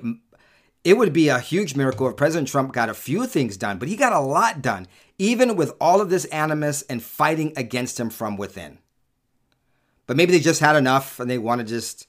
it 0.83 0.97
would 0.97 1.13
be 1.13 1.29
a 1.29 1.39
huge 1.39 1.75
miracle 1.75 2.07
if 2.07 2.15
President 2.15 2.47
Trump 2.47 2.73
got 2.73 2.89
a 2.89 2.93
few 2.93 3.27
things 3.27 3.57
done, 3.57 3.77
but 3.77 3.89
he 3.89 3.95
got 3.95 4.13
a 4.13 4.19
lot 4.19 4.61
done, 4.61 4.87
even 5.17 5.55
with 5.55 5.73
all 5.79 5.99
of 5.99 6.09
this 6.09 6.25
animus 6.25 6.81
and 6.83 7.03
fighting 7.03 7.53
against 7.57 7.99
him 7.99 8.09
from 8.09 8.37
within. 8.37 8.79
But 10.07 10.17
maybe 10.17 10.31
they 10.31 10.39
just 10.39 10.61
had 10.61 10.75
enough 10.75 11.19
and 11.19 11.29
they 11.29 11.37
want 11.37 11.59
to 11.59 11.67
just 11.67 12.07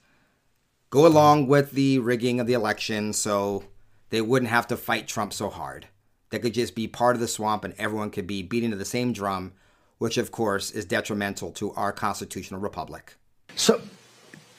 go 0.89 1.05
along 1.05 1.47
with 1.47 1.71
the 1.71 1.99
rigging 1.99 2.39
of 2.39 2.47
the 2.47 2.53
election 2.53 3.13
so 3.13 3.63
they 4.09 4.21
wouldn't 4.21 4.49
have 4.49 4.67
to 4.67 4.77
fight 4.77 5.07
Trump 5.07 5.33
so 5.33 5.49
hard. 5.49 5.87
They 6.29 6.39
could 6.39 6.53
just 6.53 6.75
be 6.75 6.87
part 6.87 7.15
of 7.15 7.19
the 7.19 7.27
swamp 7.27 7.63
and 7.63 7.73
everyone 7.77 8.09
could 8.09 8.25
be 8.25 8.41
beating 8.41 8.71
to 8.71 8.77
the 8.77 8.85
same 8.85 9.13
drum, 9.13 9.53
which 9.97 10.17
of 10.17 10.31
course 10.31 10.71
is 10.71 10.85
detrimental 10.85 11.51
to 11.51 11.73
our 11.73 11.91
constitutional 11.91 12.59
republic. 12.59 13.15
So, 13.55 13.81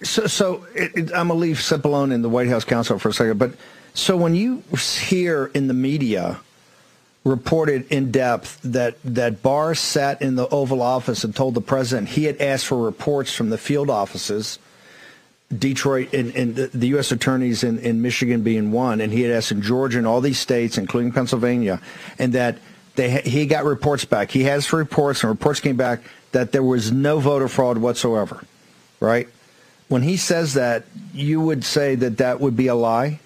so, 0.03 0.27
so 0.27 0.66
it, 0.75 0.92
it, 0.94 1.12
I'm 1.12 1.29
gonna 1.29 1.35
leave 1.35 1.57
Cipollone 1.57 2.12
in 2.12 2.22
the 2.22 2.29
White 2.29 2.48
House 2.48 2.64
counsel 2.64 2.98
for 2.98 3.09
a 3.09 3.12
second, 3.14 3.38
but 3.38 3.55
so 3.94 4.16
when 4.16 4.35
you 4.35 4.62
hear 4.76 5.50
in 5.55 5.68
the 5.68 5.74
media 5.74 6.40
reported 7.24 7.90
in 7.90 8.11
depth 8.11 8.61
that 8.64 8.96
that 9.05 9.42
Barr 9.42 9.74
sat 9.74 10.20
in 10.22 10.35
the 10.35 10.48
Oval 10.48 10.83
Office 10.83 11.24
and 11.24 11.35
told 11.35 11.55
the 11.55 11.61
president 11.61 12.09
he 12.09 12.24
had 12.24 12.40
asked 12.40 12.66
for 12.66 12.85
reports 12.85 13.33
from 13.33 13.50
the 13.50 13.59
field 13.59 13.90
offices, 13.90 14.59
Detroit 15.57 16.12
and, 16.12 16.35
and 16.35 16.57
the 16.57 16.88
U.S. 16.88 17.12
attorneys 17.12 17.62
in, 17.62 17.78
in 17.78 18.02
Michigan 18.02 18.42
being 18.42 18.72
one, 18.72 19.00
and 19.00 19.12
he 19.12 19.22
had 19.22 19.31
asked 19.31 19.52
in 19.52 19.62
Georgia 19.62 19.98
and 19.98 20.07
all 20.07 20.20
these 20.20 20.38
states, 20.38 20.78
including 20.78 21.12
Pennsylvania, 21.12 21.81
and 22.18 22.33
that 22.33 22.59
they 22.96 23.20
he 23.20 23.46
got 23.46 23.64
reports 23.64 24.05
back. 24.05 24.31
He 24.31 24.44
has 24.44 24.72
reports, 24.72 25.22
and 25.22 25.31
reports 25.31 25.61
came 25.61 25.76
back 25.76 26.00
that 26.33 26.52
there 26.52 26.62
was 26.62 26.90
no 26.90 27.20
voter 27.20 27.48
fraud 27.48 27.78
whatsoever, 27.78 28.42
right? 28.98 29.28
When 29.88 30.02
he 30.02 30.16
says 30.16 30.55
that, 30.55 30.85
you 31.12 31.40
would 31.40 31.64
say 31.64 31.94
that 31.96 32.18
that 32.18 32.40
would 32.40 32.57
be 32.57 32.66
a 32.66 32.74
lie? 32.74 33.20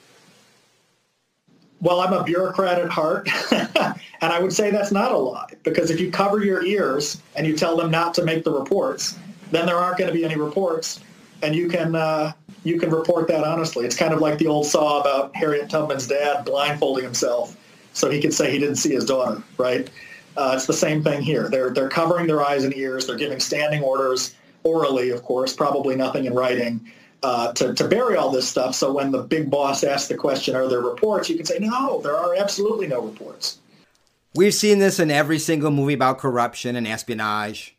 Well, 1.81 2.01
I'm 2.01 2.13
a 2.13 2.25
bureaucrat 2.25 2.79
at 2.79 2.89
heart, 2.89 3.29
and 3.53 4.33
I 4.33 4.39
would 4.39 4.53
say 4.53 4.71
that's 4.71 4.93
not 4.93 5.13
a 5.13 5.17
lie 5.17 5.53
because 5.63 5.91
if 5.91 6.01
you 6.01 6.11
cover 6.11 6.43
your 6.43 6.65
ears 6.65 7.21
and 7.35 7.47
you 7.47 7.57
tell 7.57 7.77
them 7.77 7.91
not 7.91 8.15
to 8.15 8.25
make 8.25 8.45
the 8.45 8.51
reports, 8.51 9.19
then 9.51 9.67
there 9.67 9.77
aren't 9.77 9.99
going 9.99 10.09
to 10.09 10.15
be 10.15 10.25
any 10.25 10.37
reports, 10.37 11.01
and 11.43 11.55
you 11.55 11.69
can 11.69 11.95
uh, 11.95 12.33
you 12.65 12.81
can 12.81 12.91
report 12.91 13.29
that 13.29 13.45
honestly. 13.45 13.85
It's 13.85 13.97
kind 13.97 14.15
of 14.15 14.21
like 14.21 14.39
the 14.39 14.47
old 14.47 14.67
saw 14.67 15.01
about 15.01 15.37
Harriet 15.37 15.69
Tubman's 15.69 16.07
dad 16.07 16.45
blindfolding 16.45 17.05
himself 17.05 17.57
so 17.93 18.11
he 18.11 18.21
could 18.21 18.33
say 18.33 18.51
he 18.51 18.59
didn't 18.59 18.77
see 18.77 18.95
his 18.95 19.05
daughter. 19.05 19.43
Right? 19.59 19.89
Uh, 20.37 20.53
it's 20.55 20.67
the 20.67 20.73
same 20.73 21.03
thing 21.03 21.21
here. 21.21 21.49
They're 21.49 21.71
they're 21.71 21.89
covering 21.89 22.27
their 22.27 22.43
eyes 22.43 22.65
and 22.65 22.75
ears. 22.75 23.07
They're 23.07 23.17
giving 23.17 23.41
standing 23.41 23.83
orders 23.83 24.35
orally, 24.65 25.11
of 25.11 25.23
course, 25.23 25.53
probably 25.53 25.95
nothing 25.95 26.25
in 26.25 26.35
writing 26.35 26.91
uh, 27.27 27.53
to, 27.55 27.75
to 27.75 27.89
bury 27.89 28.17
all 28.17 28.31
this 28.31 28.49
stuff. 28.49 28.73
So 28.77 28.93
when 28.93 29.11
the 29.11 29.23
big 29.23 29.51
boss 29.51 29.83
asks 29.83 30.07
the 30.07 30.15
question, 30.15 30.55
are 30.55 30.69
there 30.69 30.81
reports? 30.81 31.29
You 31.29 31.37
can 31.37 31.45
say, 31.45 31.59
no, 31.59 32.01
there 32.01 32.17
are 32.17 32.37
absolutely 32.37 32.87
no 32.87 33.01
reports. 33.01 33.59
We've 34.37 34.55
seen 34.55 34.79
this 34.79 35.01
in 35.01 35.11
every 35.11 35.41
single 35.41 35.73
movie 35.73 35.95
about 35.95 36.19
corruption 36.19 36.77
and 36.77 36.87
espionage. 36.87 37.75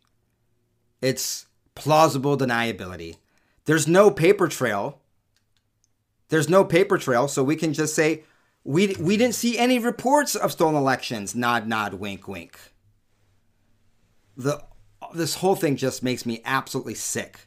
It's 1.01 1.45
plausible 1.75 2.37
deniability. 2.37 3.15
There's 3.63 3.87
no 3.87 4.11
paper 4.11 4.49
trail. 4.49 4.99
There's 6.27 6.49
no 6.49 6.65
paper 6.65 6.97
trail, 6.97 7.29
so 7.29 7.41
we 7.41 7.55
can 7.55 7.71
just 7.71 7.95
say 7.95 8.23
we 8.65 8.97
we 8.99 9.15
didn't 9.15 9.35
see 9.35 9.57
any 9.57 9.79
reports 9.79 10.35
of 10.35 10.51
stolen 10.51 10.75
elections. 10.75 11.35
Nod, 11.35 11.67
nod, 11.67 11.93
wink, 11.93 12.27
wink. 12.27 12.59
The 14.35 14.61
this 15.13 15.35
whole 15.35 15.55
thing 15.55 15.77
just 15.77 16.03
makes 16.03 16.25
me 16.25 16.41
absolutely 16.43 16.95
sick 16.95 17.46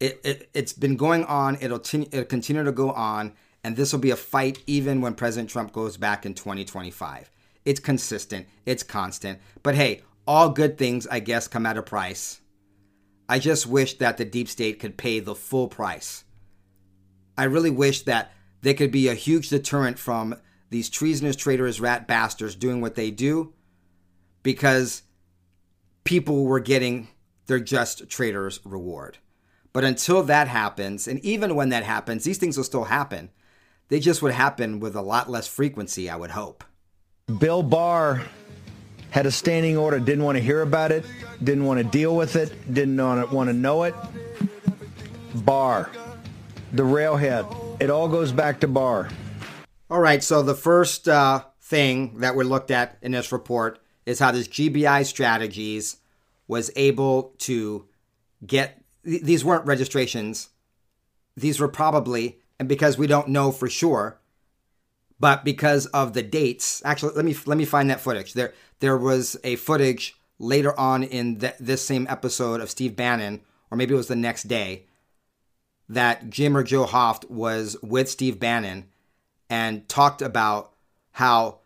it, 0.00 0.20
it 0.24 0.50
it's 0.54 0.72
been 0.72 0.96
going 0.96 1.24
on. 1.24 1.58
It'll, 1.60 1.78
t- 1.78 2.08
it'll 2.10 2.24
continue 2.24 2.64
to 2.64 2.72
go 2.72 2.90
on, 2.90 3.34
and 3.62 3.76
this 3.76 3.92
will 3.92 4.00
be 4.00 4.10
a 4.10 4.16
fight 4.16 4.62
even 4.66 5.00
when 5.00 5.14
President 5.14 5.50
Trump 5.50 5.72
goes 5.72 5.96
back 5.96 6.26
in 6.26 6.34
2025. 6.34 7.30
It's 7.64 7.80
consistent. 7.80 8.46
It's 8.64 8.82
constant. 8.82 9.38
But 9.62 9.74
hey, 9.74 10.02
all 10.26 10.48
good 10.48 10.78
things, 10.78 11.06
I 11.06 11.20
guess, 11.20 11.46
come 11.46 11.66
at 11.66 11.76
a 11.76 11.82
price. 11.82 12.40
I 13.28 13.38
just 13.38 13.66
wish 13.66 13.98
that 13.98 14.16
the 14.16 14.24
deep 14.24 14.48
state 14.48 14.80
could 14.80 14.96
pay 14.96 15.20
the 15.20 15.34
full 15.34 15.68
price. 15.68 16.24
I 17.38 17.44
really 17.44 17.70
wish 17.70 18.02
that 18.02 18.32
there 18.62 18.74
could 18.74 18.90
be 18.90 19.08
a 19.08 19.14
huge 19.14 19.48
deterrent 19.50 19.98
from 19.98 20.36
these 20.70 20.88
treasonous 20.88 21.36
traitors, 21.36 21.80
rat 21.80 22.06
bastards 22.06 22.54
doing 22.54 22.80
what 22.80 22.94
they 22.94 23.10
do 23.10 23.52
because 24.42 25.02
people 26.04 26.44
were 26.44 26.60
getting 26.60 27.08
their 27.46 27.60
just 27.60 28.08
traitors 28.08 28.60
reward. 28.64 29.18
But 29.72 29.84
until 29.84 30.22
that 30.24 30.48
happens, 30.48 31.06
and 31.06 31.20
even 31.20 31.54
when 31.54 31.68
that 31.68 31.84
happens, 31.84 32.24
these 32.24 32.38
things 32.38 32.56
will 32.56 32.64
still 32.64 32.84
happen. 32.84 33.30
They 33.88 34.00
just 34.00 34.22
would 34.22 34.32
happen 34.32 34.80
with 34.80 34.96
a 34.96 35.02
lot 35.02 35.30
less 35.30 35.46
frequency, 35.46 36.10
I 36.10 36.16
would 36.16 36.30
hope. 36.30 36.64
Bill 37.38 37.62
Barr 37.62 38.22
had 39.10 39.26
a 39.26 39.30
standing 39.30 39.76
order, 39.76 39.98
didn't 39.98 40.24
want 40.24 40.38
to 40.38 40.42
hear 40.42 40.62
about 40.62 40.92
it, 40.92 41.04
didn't 41.42 41.64
want 41.64 41.78
to 41.78 41.84
deal 41.84 42.14
with 42.16 42.36
it, 42.36 42.72
didn't 42.72 42.96
want 42.96 43.48
to 43.48 43.52
know 43.52 43.84
it. 43.84 43.94
Barr, 45.34 45.90
the 46.72 46.84
railhead. 46.84 47.46
It 47.80 47.90
all 47.90 48.08
goes 48.08 48.32
back 48.32 48.60
to 48.60 48.68
Barr. 48.68 49.08
All 49.88 50.00
right, 50.00 50.22
so 50.22 50.42
the 50.42 50.54
first 50.54 51.08
uh, 51.08 51.44
thing 51.60 52.18
that 52.18 52.36
we 52.36 52.44
looked 52.44 52.70
at 52.70 52.98
in 53.02 53.12
this 53.12 53.32
report 53.32 53.80
is 54.06 54.18
how 54.18 54.32
this 54.32 54.48
GBI 54.48 55.04
strategies 55.06 55.96
was 56.46 56.70
able 56.76 57.34
to 57.38 57.86
get 58.44 58.79
these 59.02 59.44
weren't 59.44 59.66
registrations. 59.66 60.50
These 61.36 61.60
were 61.60 61.68
probably, 61.68 62.38
and 62.58 62.68
because 62.68 62.98
we 62.98 63.06
don't 63.06 63.28
know 63.28 63.52
for 63.52 63.68
sure, 63.68 64.20
but 65.18 65.44
because 65.44 65.86
of 65.86 66.12
the 66.12 66.22
dates. 66.22 66.82
Actually, 66.84 67.14
let 67.14 67.24
me 67.24 67.36
let 67.46 67.58
me 67.58 67.64
find 67.64 67.90
that 67.90 68.00
footage. 68.00 68.32
There 68.32 68.54
there 68.80 68.96
was 68.96 69.36
a 69.44 69.56
footage 69.56 70.16
later 70.38 70.78
on 70.78 71.02
in 71.02 71.38
this 71.60 71.84
same 71.84 72.06
episode 72.08 72.60
of 72.60 72.70
Steve 72.70 72.96
Bannon, 72.96 73.40
or 73.70 73.76
maybe 73.76 73.94
it 73.94 73.98
was 73.98 74.08
the 74.08 74.16
next 74.16 74.44
day, 74.44 74.86
that 75.88 76.30
Jim 76.30 76.56
or 76.56 76.62
Joe 76.62 76.86
Hoft 76.86 77.28
was 77.30 77.76
with 77.82 78.08
Steve 78.08 78.40
Bannon 78.40 78.88
and 79.50 79.88
talked 79.88 80.22
about 80.22 80.72
how 81.12 81.58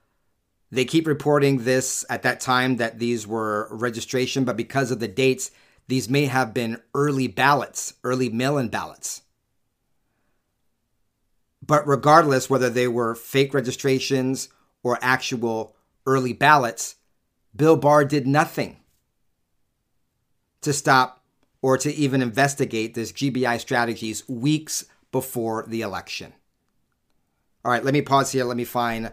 they 0.72 0.84
keep 0.84 1.06
reporting 1.06 1.62
this 1.62 2.04
at 2.10 2.22
that 2.22 2.40
time 2.40 2.76
that 2.78 2.98
these 2.98 3.26
were 3.26 3.68
registration, 3.70 4.44
but 4.44 4.56
because 4.56 4.90
of 4.90 4.98
the 4.98 5.06
dates, 5.06 5.52
these 5.86 6.08
may 6.08 6.26
have 6.26 6.54
been 6.54 6.80
early 6.94 7.26
ballots, 7.26 7.94
early 8.04 8.28
mail 8.28 8.58
in 8.58 8.68
ballots. 8.68 9.22
But 11.66 11.86
regardless 11.86 12.50
whether 12.50 12.70
they 12.70 12.88
were 12.88 13.14
fake 13.14 13.54
registrations 13.54 14.48
or 14.82 14.98
actual 15.00 15.76
early 16.06 16.32
ballots, 16.32 16.96
Bill 17.56 17.76
Barr 17.76 18.04
did 18.04 18.26
nothing 18.26 18.78
to 20.60 20.72
stop 20.72 21.22
or 21.62 21.78
to 21.78 21.92
even 21.94 22.20
investigate 22.20 22.94
this 22.94 23.12
GBI 23.12 23.60
strategies 23.60 24.28
weeks 24.28 24.84
before 25.12 25.64
the 25.66 25.82
election. 25.82 26.34
All 27.64 27.72
right, 27.72 27.84
let 27.84 27.94
me 27.94 28.02
pause 28.02 28.32
here. 28.32 28.44
Let 28.44 28.56
me 28.56 28.64
find 28.64 29.12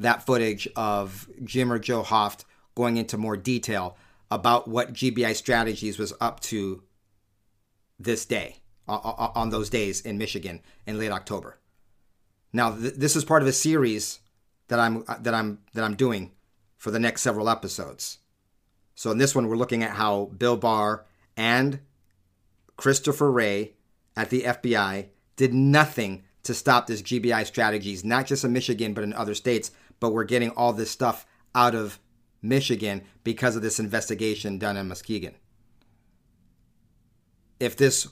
that 0.00 0.26
footage 0.26 0.66
of 0.74 1.28
Jim 1.44 1.72
or 1.72 1.78
Joe 1.78 2.02
Hoft 2.02 2.44
going 2.74 2.96
into 2.96 3.16
more 3.16 3.36
detail 3.36 3.96
about 4.34 4.66
what 4.66 4.92
GBI 4.92 5.34
Strategies 5.36 5.98
was 5.98 6.12
up 6.20 6.40
to 6.40 6.82
this 7.98 8.26
day, 8.26 8.56
on 8.88 9.50
those 9.50 9.70
days 9.70 10.00
in 10.00 10.18
Michigan 10.18 10.60
in 10.86 10.98
late 10.98 11.12
October. 11.12 11.58
Now, 12.52 12.72
th- 12.74 12.94
this 12.94 13.16
is 13.16 13.24
part 13.24 13.42
of 13.42 13.48
a 13.48 13.52
series 13.52 14.18
that 14.68 14.80
I'm 14.80 15.04
uh, 15.08 15.16
that 15.20 15.34
I'm 15.34 15.60
that 15.74 15.84
I'm 15.84 15.94
doing 15.94 16.32
for 16.76 16.90
the 16.90 16.98
next 16.98 17.22
several 17.22 17.48
episodes. 17.48 18.18
So 18.94 19.10
in 19.10 19.18
this 19.18 19.34
one, 19.34 19.46
we're 19.46 19.56
looking 19.56 19.82
at 19.82 19.92
how 19.92 20.26
Bill 20.36 20.56
Barr 20.56 21.06
and 21.36 21.80
Christopher 22.76 23.30
Wray 23.30 23.74
at 24.16 24.30
the 24.30 24.42
FBI 24.42 25.06
did 25.36 25.54
nothing 25.54 26.24
to 26.42 26.54
stop 26.54 26.86
this 26.86 27.02
GBI 27.02 27.46
strategies, 27.46 28.04
not 28.04 28.26
just 28.26 28.44
in 28.44 28.52
Michigan, 28.52 28.94
but 28.94 29.04
in 29.04 29.12
other 29.12 29.34
states. 29.34 29.70
But 29.98 30.12
we're 30.12 30.24
getting 30.24 30.50
all 30.50 30.72
this 30.72 30.90
stuff 30.90 31.26
out 31.54 31.74
of 31.74 31.98
Michigan 32.44 33.02
because 33.24 33.56
of 33.56 33.62
this 33.62 33.80
investigation 33.80 34.58
done 34.58 34.76
in 34.76 34.88
Muskegon. 34.88 35.34
If 37.58 37.76
this 37.76 38.08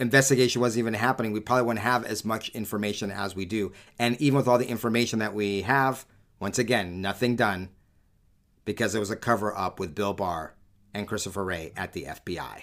investigation 0.00 0.60
wasn't 0.60 0.80
even 0.80 0.94
happening, 0.94 1.32
we 1.32 1.40
probably 1.40 1.64
wouldn't 1.64 1.84
have 1.84 2.04
as 2.04 2.24
much 2.24 2.48
information 2.50 3.10
as 3.10 3.36
we 3.36 3.44
do. 3.44 3.72
And 3.98 4.20
even 4.20 4.36
with 4.38 4.48
all 4.48 4.58
the 4.58 4.68
information 4.68 5.18
that 5.18 5.34
we 5.34 5.62
have, 5.62 6.06
once 6.40 6.58
again, 6.58 7.00
nothing 7.00 7.36
done 7.36 7.68
because 8.64 8.94
it 8.94 8.98
was 8.98 9.10
a 9.10 9.16
cover 9.16 9.56
up 9.56 9.78
with 9.78 9.94
Bill 9.94 10.14
Barr 10.14 10.54
and 10.94 11.06
Christopher 11.06 11.44
Wray 11.44 11.72
at 11.76 11.92
the 11.92 12.04
FBI. 12.04 12.62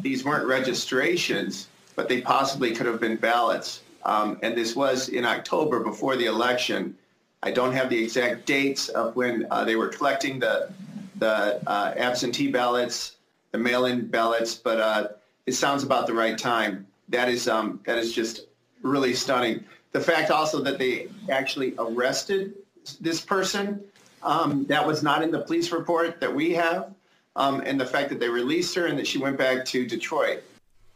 These 0.00 0.24
weren't 0.24 0.46
registrations, 0.46 1.68
but 1.96 2.08
they 2.08 2.20
possibly 2.20 2.74
could 2.74 2.86
have 2.86 3.00
been 3.00 3.16
ballots. 3.16 3.82
Um, 4.04 4.38
and 4.42 4.56
this 4.56 4.76
was 4.76 5.08
in 5.08 5.24
October 5.24 5.80
before 5.80 6.16
the 6.16 6.26
election. 6.26 6.96
I 7.42 7.50
don't 7.50 7.72
have 7.72 7.88
the 7.88 8.02
exact 8.02 8.46
dates 8.46 8.88
of 8.90 9.16
when 9.16 9.46
uh, 9.50 9.64
they 9.64 9.76
were 9.76 9.88
collecting 9.88 10.38
the 10.38 10.70
the 11.16 11.60
uh, 11.66 11.94
absentee 11.96 12.50
ballots, 12.50 13.16
the 13.52 13.58
mail-in 13.58 14.06
ballots, 14.06 14.54
but 14.54 14.80
uh, 14.80 15.08
it 15.46 15.52
sounds 15.52 15.82
about 15.82 16.06
the 16.06 16.14
right 16.14 16.38
time. 16.38 16.86
That 17.08 17.28
is 17.28 17.48
um, 17.48 17.80
that 17.84 17.98
is 17.98 18.12
just 18.12 18.46
really 18.82 19.14
stunning. 19.14 19.64
The 19.92 20.00
fact 20.00 20.30
also 20.30 20.62
that 20.62 20.78
they 20.78 21.08
actually 21.28 21.74
arrested 21.78 22.54
this 23.00 23.20
person 23.20 23.82
um, 24.22 24.64
that 24.66 24.86
was 24.86 25.02
not 25.02 25.22
in 25.22 25.30
the 25.30 25.40
police 25.40 25.72
report 25.72 26.20
that 26.20 26.34
we 26.34 26.52
have, 26.52 26.92
um, 27.36 27.62
and 27.64 27.80
the 27.80 27.86
fact 27.86 28.08
that 28.10 28.20
they 28.20 28.28
released 28.28 28.74
her 28.74 28.86
and 28.86 28.98
that 28.98 29.06
she 29.06 29.18
went 29.18 29.38
back 29.38 29.64
to 29.66 29.86
Detroit. 29.86 30.42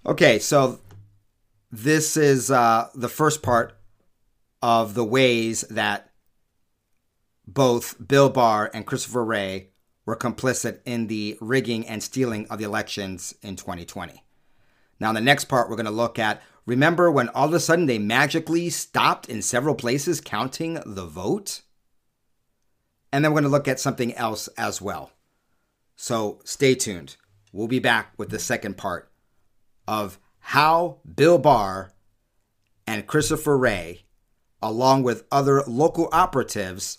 Okay, 0.07 0.38
so 0.38 0.78
this 1.72 2.16
is 2.16 2.50
uh, 2.50 2.88
the 2.94 3.09
first 3.09 3.42
part 3.42 3.76
of 4.62 4.94
the 4.94 5.04
ways 5.04 5.62
that 5.70 6.11
both 7.46 7.96
Bill 8.07 8.30
Barr 8.30 8.70
and 8.72 8.87
Christopher 8.87 9.24
Wray 9.24 9.70
were 10.07 10.16
complicit 10.16 10.80
in 10.85 11.07
the 11.07 11.37
rigging 11.40 11.87
and 11.87 12.02
stealing 12.02 12.46
of 12.48 12.59
the 12.59 12.64
elections 12.64 13.35
in 13.42 13.57
2020. 13.57 14.22
Now, 15.00 15.11
in 15.11 15.14
the 15.14 15.20
next 15.20 15.46
part, 15.46 15.68
we're 15.68 15.76
going 15.76 15.87
to 15.87 15.92
look 15.92 16.18
at 16.18 16.42
remember 16.66 17.11
when 17.11 17.28
all 17.30 17.48
of 17.48 17.54
a 17.54 17.61
sudden 17.61 17.87
they 17.87 17.98
magically 17.98 18.70
stopped 18.70 19.28
in 19.28 19.42
several 19.42 19.74
places 19.74 20.20
counting 20.20 20.80
the 20.87 21.07
vote? 21.07 21.62
And 23.12 23.24
then 23.24 23.33
we're 23.33 23.40
going 23.40 23.50
to 23.50 23.57
look 23.57 23.68
at 23.68 23.80
something 23.80 24.14
else 24.14 24.48
as 24.59 24.80
well. 24.80 25.12
So 25.96 26.40
stay 26.44 26.74
tuned. 26.74 27.16
We'll 27.52 27.68
be 27.68 27.78
back 27.78 28.12
with 28.16 28.30
the 28.30 28.38
second 28.38 28.76
part 28.76 29.11
of 29.87 30.18
how 30.38 30.98
Bill 31.14 31.38
Barr 31.38 31.92
and 32.87 33.07
Christopher 33.07 33.57
Wray, 33.57 34.04
along 34.61 35.04
with 35.04 35.24
other 35.30 35.62
local 35.66 36.09
operatives, 36.12 36.98